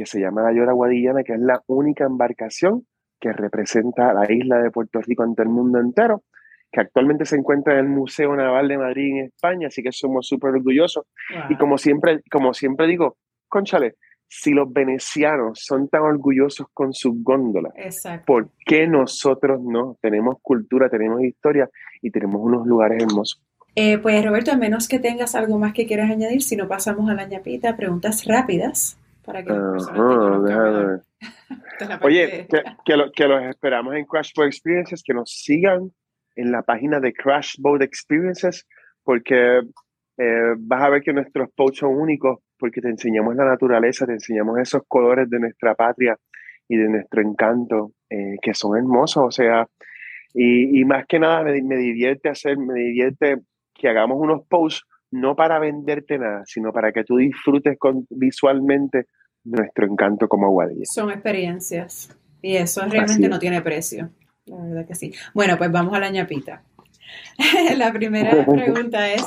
que 0.01 0.07
se 0.07 0.19
llama 0.19 0.41
la 0.41 0.51
Llora 0.51 0.73
Guadillana, 0.73 1.21
que 1.23 1.33
es 1.33 1.39
la 1.39 1.61
única 1.67 2.05
embarcación 2.05 2.87
que 3.19 3.31
representa 3.33 4.11
la 4.15 4.31
isla 4.31 4.57
de 4.57 4.71
Puerto 4.71 4.99
Rico 4.99 5.21
ante 5.21 5.43
el 5.43 5.49
mundo 5.49 5.79
entero, 5.79 6.23
que 6.71 6.81
actualmente 6.81 7.23
se 7.25 7.35
encuentra 7.35 7.73
en 7.73 7.81
el 7.81 7.87
Museo 7.87 8.35
Naval 8.35 8.67
de 8.67 8.79
Madrid 8.79 9.11
en 9.11 9.25
España, 9.25 9.67
así 9.67 9.83
que 9.83 9.91
somos 9.91 10.25
súper 10.25 10.55
orgullosos. 10.55 11.05
Y 11.49 11.55
como 11.55 11.77
siempre, 11.77 12.21
como 12.31 12.51
siempre 12.55 12.87
digo, 12.87 13.17
conchale, 13.47 13.93
si 14.27 14.53
los 14.53 14.73
venecianos 14.73 15.59
son 15.61 15.87
tan 15.87 16.01
orgullosos 16.01 16.65
con 16.73 16.93
sus 16.93 17.21
góndolas, 17.21 17.73
¿por 18.25 18.49
qué 18.65 18.87
nosotros 18.87 19.61
no? 19.61 19.99
Tenemos 20.01 20.37
cultura, 20.41 20.89
tenemos 20.89 21.21
historia 21.21 21.69
y 22.01 22.09
tenemos 22.09 22.41
unos 22.41 22.65
lugares 22.65 23.03
hermosos. 23.03 23.39
Eh, 23.75 23.99
pues 23.99 24.25
Roberto, 24.25 24.51
a 24.51 24.57
menos 24.57 24.87
que 24.87 24.97
tengas 24.97 25.35
algo 25.35 25.59
más 25.59 25.73
que 25.73 25.85
quieras 25.85 26.09
añadir, 26.09 26.41
si 26.41 26.55
no 26.55 26.67
pasamos 26.67 27.07
a 27.07 27.13
la 27.13 27.27
ñapita, 27.27 27.77
preguntas 27.77 28.25
rápidas 28.25 28.97
para 29.25 29.43
que 29.43 29.51
Oye, 32.01 32.47
que, 32.49 32.63
que, 33.13 33.27
los 33.27 33.43
esperamos 33.43 33.95
en 33.95 34.05
Crash 34.05 34.31
Boat 34.36 34.47
Experiences, 34.47 35.03
que 35.03 35.13
nos 35.13 35.29
sigan 35.29 35.91
en 36.36 36.51
la 36.51 36.63
página 36.63 36.99
de 36.99 37.13
Crash 37.13 37.55
Boat 37.60 37.81
Experiences, 37.81 38.67
porque 39.03 39.62
eh, 40.17 40.53
vas 40.57 40.84
a 40.84 40.89
ver 40.89 41.01
que 41.01 41.13
nuestros 41.13 41.49
posts 41.55 41.79
son 41.79 41.95
únicos, 41.95 42.39
porque 42.57 42.81
te 42.81 42.89
enseñamos 42.89 43.36
la 43.36 43.45
naturaleza, 43.45 44.05
te 44.05 44.13
enseñamos 44.13 44.60
esos 44.60 44.81
colores 44.88 45.29
de 45.29 45.39
nuestra 45.39 45.75
patria 45.75 46.17
y 46.67 46.77
de 46.77 46.89
nuestro 46.89 47.21
encanto, 47.21 47.93
eh, 48.10 48.36
que 48.41 48.53
son 48.53 48.77
hermosos, 48.77 49.23
o 49.23 49.31
sea, 49.31 49.67
y, 50.34 50.79
y 50.79 50.86
más 50.86 51.05
que 51.07 51.19
nada 51.19 51.43
me, 51.43 51.62
me, 51.62 51.75
divierte 51.75 52.29
hacer, 52.29 52.57
me 52.57 52.75
divierte 52.75 53.41
que 53.73 53.89
hagamos 53.89 54.17
unos 54.19 54.47
posts 54.47 54.86
no 55.12 55.36
para 55.36 55.60
venderte 55.60 56.17
nada, 56.17 56.43
sino 56.45 56.71
para 56.71 56.91
que 56.91 57.04
tú 57.04 57.17
disfrutes 57.17 57.78
con, 57.78 58.08
visualmente 58.10 59.08
nuestro 59.43 59.86
encanto 59.86 60.28
como 60.28 60.47
Aguadilla. 60.47 60.86
Son 60.86 61.12
experiencias 61.12 62.15
y 62.41 62.56
eso 62.56 62.82
realmente 62.86 63.30
no 63.30 63.39
tiene 63.39 63.62
precio. 63.62 64.10
La 64.45 64.58
verdad 64.58 64.88
que 64.88 64.95
sí. 64.95 65.13
Bueno, 65.34 65.58
pues 65.58 65.71
vamos 65.71 65.93
a 65.93 66.00
la 66.00 66.10
ñapita. 66.10 66.63
la 67.78 67.91
primera 67.91 68.45
pregunta 68.45 69.12
es, 69.12 69.24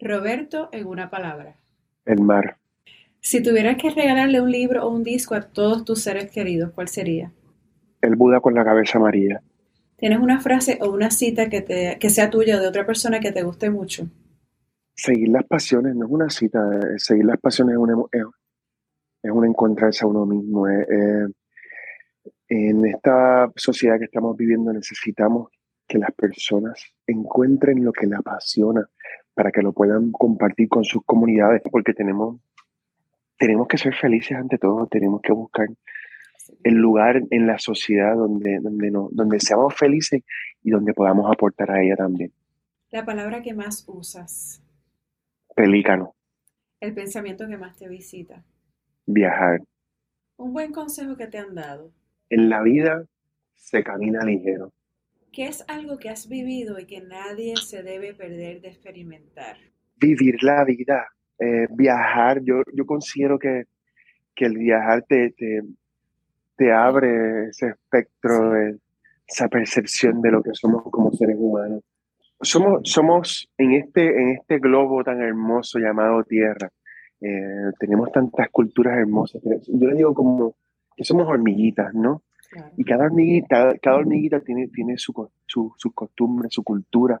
Roberto, 0.00 0.68
en 0.72 0.86
una 0.86 1.10
palabra. 1.10 1.56
El 2.04 2.20
mar. 2.20 2.56
Si 3.20 3.42
tuvieras 3.42 3.76
que 3.76 3.90
regalarle 3.90 4.40
un 4.40 4.50
libro 4.50 4.86
o 4.86 4.90
un 4.90 5.02
disco 5.02 5.34
a 5.34 5.42
todos 5.42 5.84
tus 5.84 6.02
seres 6.02 6.30
queridos, 6.30 6.70
¿cuál 6.72 6.88
sería? 6.88 7.32
El 8.00 8.16
Buda 8.16 8.40
con 8.40 8.54
la 8.54 8.64
cabeza 8.64 8.98
amarilla. 8.98 9.42
¿Tienes 9.96 10.20
una 10.20 10.40
frase 10.40 10.78
o 10.80 10.90
una 10.90 11.10
cita 11.10 11.48
que, 11.48 11.60
te, 11.60 11.96
que 11.98 12.10
sea 12.10 12.30
tuya 12.30 12.56
o 12.56 12.60
de 12.60 12.68
otra 12.68 12.86
persona 12.86 13.18
que 13.18 13.32
te 13.32 13.42
guste 13.42 13.70
mucho? 13.70 14.08
Seguir 15.00 15.28
las 15.28 15.44
pasiones 15.44 15.94
no 15.94 16.06
es 16.06 16.10
una 16.10 16.28
cita, 16.28 16.60
seguir 16.96 17.24
las 17.24 17.38
pasiones 17.38 17.74
es 17.74 17.78
un, 17.78 18.08
es 19.22 19.30
un 19.30 19.46
encontrarse 19.46 20.04
a 20.04 20.08
uno 20.08 20.26
mismo. 20.26 20.66
en 22.48 22.84
esta 22.84 23.48
sociedad 23.54 23.96
que 23.96 24.06
estamos 24.06 24.36
viviendo 24.36 24.72
necesitamos 24.72 25.50
que 25.86 25.98
las 25.98 26.10
personas 26.10 26.82
encuentren 27.06 27.84
lo 27.84 27.92
que 27.92 28.08
les 28.08 28.18
apasiona 28.18 28.88
para 29.34 29.52
que 29.52 29.62
lo 29.62 29.72
puedan 29.72 30.10
compartir 30.10 30.68
con 30.68 30.82
sus 30.82 31.04
comunidades, 31.04 31.62
porque 31.70 31.94
tenemos, 31.94 32.40
que 33.38 33.78
ser 33.78 33.94
felices 33.94 34.36
ante 34.36 34.58
todo, 34.58 34.88
tenemos 34.88 35.22
que 35.22 35.32
buscar 35.32 35.68
el 36.64 36.74
lugar 36.74 37.22
en 37.30 37.46
la 37.46 37.56
sociedad 37.60 38.16
donde, 38.16 38.58
no, 38.90 39.10
donde 39.12 39.38
seamos 39.38 39.76
felices 39.76 40.24
y 40.64 40.70
donde 40.70 40.92
podamos 40.92 41.30
aportar 41.32 41.70
a 41.70 41.80
ella 41.84 41.94
también. 41.94 42.32
La 42.90 43.04
palabra 43.04 43.42
que 43.42 43.54
más 43.54 43.84
usas. 43.86 44.60
Pelícano. 45.58 46.14
El 46.80 46.94
pensamiento 46.94 47.48
que 47.48 47.56
más 47.56 47.76
te 47.76 47.88
visita 47.88 48.44
viajar. 49.06 49.60
Un 50.36 50.52
buen 50.52 50.70
consejo 50.70 51.16
que 51.16 51.26
te 51.26 51.38
han 51.38 51.54
dado. 51.54 51.92
En 52.30 52.48
la 52.48 52.62
vida 52.62 53.04
se 53.56 53.82
camina 53.82 54.24
ligero. 54.24 54.72
¿Qué 55.32 55.46
es 55.46 55.64
algo 55.68 55.98
que 55.98 56.10
has 56.10 56.28
vivido 56.28 56.78
y 56.78 56.86
que 56.86 57.00
nadie 57.00 57.56
se 57.56 57.82
debe 57.82 58.14
perder 58.14 58.60
de 58.60 58.68
experimentar? 58.68 59.56
Vivir 59.96 60.42
la 60.42 60.64
vida, 60.64 61.08
eh, 61.38 61.66
viajar. 61.70 62.40
Yo, 62.42 62.62
yo 62.72 62.86
considero 62.86 63.38
que, 63.38 63.64
que 64.36 64.44
el 64.44 64.58
viajar 64.58 65.04
te, 65.08 65.34
te, 66.56 66.72
abre 66.72 67.48
ese 67.48 67.70
espectro, 67.70 68.50
de, 68.50 68.78
esa 69.26 69.48
percepción 69.48 70.20
de 70.22 70.30
lo 70.30 70.42
que 70.42 70.50
somos 70.52 70.82
como 70.84 71.10
seres 71.12 71.36
humanos. 71.36 71.82
Somos, 72.40 72.82
somos 72.84 73.48
en, 73.58 73.72
este, 73.72 74.06
en 74.06 74.28
este 74.30 74.58
globo 74.58 75.02
tan 75.02 75.20
hermoso 75.20 75.78
llamado 75.78 76.22
Tierra 76.24 76.70
eh, 77.20 77.72
tenemos 77.78 78.12
tantas 78.12 78.48
culturas 78.50 78.96
hermosas. 78.96 79.42
Yo 79.42 79.88
le 79.88 79.96
digo 79.96 80.14
como 80.14 80.54
que 80.96 81.04
somos 81.04 81.28
hormiguitas, 81.28 81.92
¿no? 81.94 82.22
Y 82.76 82.84
cada 82.84 83.04
hormiguita, 83.04 83.74
cada 83.82 83.98
hormiguita 83.98 84.40
tiene, 84.40 84.68
tiene 84.68 84.96
su, 84.96 85.12
su, 85.46 85.72
su 85.76 85.92
costumbre, 85.92 86.48
su 86.50 86.62
cultura. 86.62 87.20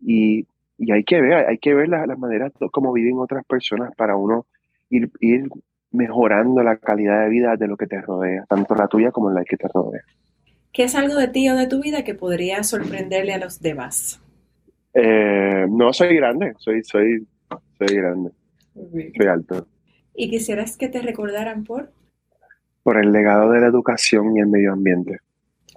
Y, 0.00 0.46
y, 0.78 0.92
hay 0.92 1.02
que 1.02 1.20
ver, 1.20 1.48
hay 1.48 1.58
que 1.58 1.74
ver 1.74 1.88
las, 1.88 2.06
las 2.06 2.18
maneras 2.18 2.52
como 2.70 2.92
viven 2.92 3.18
otras 3.18 3.44
personas 3.44 3.92
para 3.96 4.16
uno 4.16 4.46
ir, 4.88 5.10
ir 5.20 5.48
mejorando 5.90 6.62
la 6.62 6.76
calidad 6.76 7.24
de 7.24 7.30
vida 7.30 7.56
de 7.56 7.66
lo 7.66 7.76
que 7.76 7.86
te 7.86 8.00
rodea, 8.00 8.44
tanto 8.48 8.74
la 8.76 8.86
tuya 8.86 9.10
como 9.10 9.30
la 9.30 9.44
que 9.44 9.56
te 9.56 9.66
rodea. 9.66 10.02
¿Qué 10.72 10.84
es 10.84 10.94
algo 10.94 11.16
de 11.16 11.28
ti 11.28 11.48
o 11.50 11.56
de 11.56 11.66
tu 11.66 11.82
vida 11.82 12.04
que 12.04 12.14
podría 12.14 12.62
sorprenderle 12.62 13.34
a 13.34 13.38
los 13.38 13.60
demás? 13.60 14.21
Eh, 14.94 15.66
no, 15.68 15.92
soy 15.92 16.16
grande, 16.16 16.54
soy, 16.58 16.82
soy, 16.84 17.26
soy 17.78 17.96
grande. 17.96 18.30
Soy 18.74 19.26
alto. 19.26 19.66
¿Y 20.14 20.30
quisieras 20.30 20.76
que 20.76 20.88
te 20.88 21.00
recordaran 21.00 21.64
por? 21.64 21.92
Por 22.82 22.98
el 22.98 23.12
legado 23.12 23.50
de 23.50 23.60
la 23.60 23.68
educación 23.68 24.36
y 24.36 24.40
el 24.40 24.48
medio 24.48 24.72
ambiente. 24.72 25.18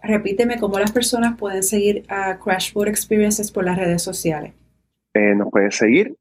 Repíteme 0.04 0.60
cómo 0.60 0.80
las 0.80 0.92
personas 0.92 1.38
pueden 1.38 1.64
seguir 1.64 2.04
a 2.10 2.38
Crashboard 2.40 2.90
Experiences 2.90 3.52
por 3.52 3.66
las 3.66 3.78
redes 3.78 4.02
sociales. 4.02 4.54
Eh, 5.14 5.34
nos 5.36 5.50
puedes 5.50 5.76
seguir 5.76 6.16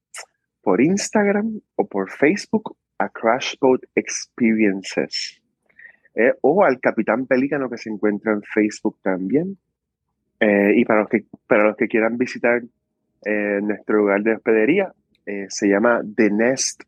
por 0.62 0.80
Instagram 0.80 1.60
o 1.76 1.86
por 1.86 2.10
Facebook 2.10 2.76
a 2.98 3.08
Crashboat 3.08 3.82
Experiences. 3.94 5.40
Eh, 6.14 6.32
o 6.42 6.64
al 6.64 6.80
Capitán 6.80 7.26
Pelícano 7.26 7.68
que 7.68 7.76
se 7.76 7.90
encuentra 7.90 8.32
en 8.32 8.42
Facebook 8.42 8.98
también. 9.02 9.58
Eh, 10.40 10.72
y 10.76 10.84
para 10.84 11.00
los, 11.00 11.08
que, 11.08 11.24
para 11.46 11.64
los 11.64 11.76
que 11.76 11.88
quieran 11.88 12.16
visitar 12.16 12.62
nuestro 13.26 13.98
lugar 13.98 14.22
de 14.22 14.34
hospedería, 14.34 14.92
eh, 15.26 15.46
se 15.48 15.68
llama 15.68 16.02
The 16.16 16.30
Nest, 16.30 16.82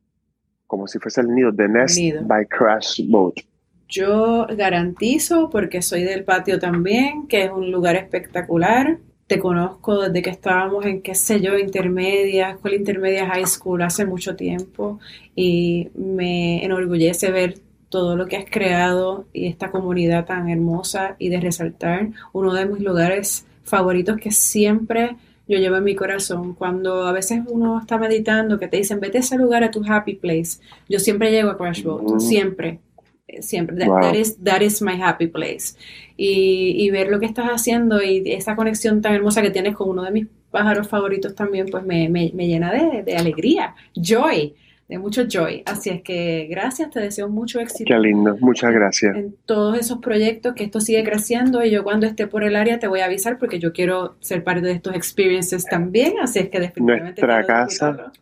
como 0.67 0.87
si 0.87 0.99
fuese 0.99 1.23
el 1.23 1.29
nido, 1.29 1.55
The 1.55 1.69
Nest 1.69 1.99
by 2.23 2.47
Crash 2.47 3.01
Boat. 3.09 3.41
Yo 3.89 4.47
garantizo, 4.57 5.49
porque 5.49 5.81
soy 5.81 6.03
del 6.03 6.25
patio 6.25 6.59
también, 6.59 7.29
que 7.29 7.45
es 7.45 7.51
un 7.51 7.71
lugar 7.71 7.97
espectacular. 7.97 8.99
Te 9.27 9.39
conozco 9.39 10.03
desde 10.03 10.23
que 10.23 10.31
estábamos 10.31 10.85
en, 10.85 11.03
qué 11.03 11.15
sé 11.15 11.41
yo, 11.41 11.57
intermedia, 11.57 12.51
escuela 12.51 12.77
intermedia 12.77 13.27
high 13.27 13.47
school 13.47 13.83
hace 13.83 14.05
mucho 14.05 14.37
tiempo 14.37 14.99
y 15.35 15.89
me 15.95 16.65
enorgullece 16.65 17.31
ver 17.31 17.59
todo 17.89 18.17
lo 18.17 18.27
que 18.27 18.37
has 18.37 18.51
creado 18.51 19.27
y 19.33 19.47
esta 19.47 19.71
comunidad 19.71 20.27
tan 20.27 20.49
hermosa 20.49 21.17
y 21.19 21.29
de 21.29 21.41
resaltar 21.41 22.11
uno 22.33 22.53
de 22.53 22.67
mis 22.67 22.83
lugares 22.83 23.47
favoritos 23.65 24.19
que 24.19 24.31
siempre 24.31 25.17
yo 25.49 25.59
llevo 25.59 25.77
en 25.77 25.85
mi 25.85 25.95
corazón. 25.95 26.55
Cuando 26.55 27.07
a 27.07 27.13
veces 27.13 27.41
uno 27.49 27.79
está 27.79 27.99
meditando, 27.99 28.59
que 28.59 28.69
te 28.69 28.79
dicen, 28.79 29.01
vete 29.01 29.19
a 29.19 29.21
ese 29.21 29.37
lugar, 29.37 29.65
a 29.65 29.71
tu 29.71 29.83
happy 29.87 30.15
place, 30.15 30.61
yo 30.89 30.99
siempre 30.99 31.31
llego 31.31 31.51
a 31.51 31.57
Crash 31.57 31.83
Boat, 31.83 32.03
mm. 32.03 32.21
siempre, 32.21 32.81
eh, 33.29 33.43
siempre. 33.43 33.77
That, 33.77 34.15
is, 34.15 34.43
that, 34.43 34.61
is, 34.61 34.83
my 34.83 35.01
happy 35.01 35.27
place. 35.29 35.77
Y, 36.17 36.77
y, 36.79 36.91
ver 36.91 37.09
lo 37.09 37.21
que 37.21 37.27
estás 37.27 37.47
haciendo 37.47 38.03
y 38.03 38.23
esa 38.33 38.57
conexión 38.57 39.03
tan 39.03 39.15
hermosa 39.15 39.43
que 39.43 39.51
tienes 39.51 39.77
con 39.77 39.89
uno 39.89 40.03
de 40.03 40.11
mis 40.11 40.27
pájaros 40.51 40.89
favoritos 40.89 41.35
también, 41.35 41.67
pues 41.71 41.85
me, 41.85 42.09
me, 42.09 42.33
me 42.35 42.47
llena 42.47 42.73
de, 42.73 43.03
de 43.03 43.17
alegría, 43.17 43.75
joy 43.95 44.55
de 44.89 44.99
mucho 44.99 45.25
joy. 45.29 45.63
Así 45.67 45.91
es 45.91 46.03
que 46.03 46.47
gracias, 46.49 46.91
te 46.91 47.01
deseo 47.01 47.29
mucho 47.29 47.61
éxito. 47.61 47.85
Qué 47.87 47.99
lindo, 47.99 48.37
muchas 48.41 48.73
gracias. 48.73 49.17
En 49.17 49.35
todos 49.45 49.79
esos 49.79 49.99
proyectos, 49.99 50.55
que 50.55 50.65
esto 50.65 50.81
sigue 50.81 51.03
creciendo 51.05 51.65
y 51.65 51.71
yo 51.71 51.83
cuando 51.83 52.07
esté 52.07 52.27
por 52.27 52.45
el 52.45 52.57
área 52.57 52.79
te 52.79 52.87
voy 52.87 53.01
a 53.01 53.07
avisar 53.07 53.39
porque 53.39 53.59
yo 53.59 53.73
quiero 53.73 54.17
ser 54.21 54.45
parte 54.45 54.63
de 54.63 54.73
estos 54.73 54.95
experiences 54.95 55.65
también, 55.65 56.15
así 56.21 56.39
es 56.39 56.49
que 56.49 56.61
definitivamente... 56.61 57.23
Nuestra 57.23 57.47
casa, 57.47 58.13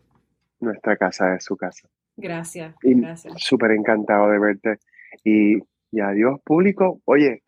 nuestra 0.60 0.96
casa 0.96 1.34
es 1.34 1.44
su 1.44 1.56
casa. 1.56 1.88
Gracias, 2.16 2.74
y 2.82 2.94
gracias. 2.94 3.34
Súper 3.38 3.72
encantado 3.72 4.30
de 4.30 4.38
verte 4.38 4.78
y, 5.24 5.58
y 5.90 6.00
adiós 6.00 6.40
público. 6.44 7.00
Oye, 7.04 7.42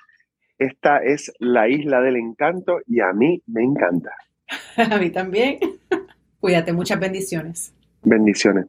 esta 0.59 0.98
es 0.98 1.33
la 1.38 1.68
isla 1.68 2.00
del 2.00 2.16
encanto 2.16 2.81
y 2.87 3.00
a 3.00 3.12
mí 3.12 3.42
me 3.46 3.62
encanta. 3.62 4.11
a 4.76 4.98
mí 4.98 5.11
también. 5.11 5.59
Cuídate, 6.40 6.72
muchas 6.72 7.00
bendiciones. 7.00 7.74
Bendiciones. 8.02 8.66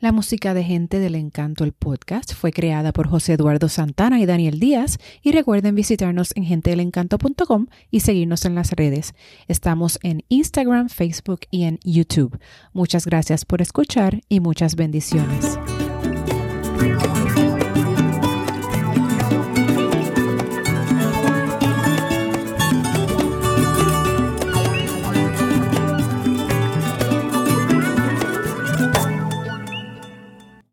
La 0.00 0.12
música 0.12 0.54
de 0.54 0.62
Gente 0.62 1.00
del 1.00 1.16
Encanto, 1.16 1.64
el 1.64 1.72
podcast, 1.72 2.32
fue 2.32 2.52
creada 2.52 2.92
por 2.92 3.08
José 3.08 3.32
Eduardo 3.32 3.68
Santana 3.68 4.20
y 4.20 4.26
Daniel 4.26 4.60
Díaz 4.60 4.98
y 5.22 5.32
recuerden 5.32 5.74
visitarnos 5.74 6.30
en 6.36 6.44
gentedelencanto.com 6.44 7.66
y 7.90 8.00
seguirnos 8.00 8.44
en 8.44 8.54
las 8.54 8.70
redes. 8.70 9.14
Estamos 9.48 9.98
en 10.04 10.22
Instagram, 10.28 10.88
Facebook 10.88 11.40
y 11.50 11.64
en 11.64 11.80
YouTube. 11.82 12.38
Muchas 12.72 13.06
gracias 13.06 13.44
por 13.44 13.60
escuchar 13.60 14.20
y 14.28 14.38
muchas 14.38 14.76
bendiciones. 14.76 15.58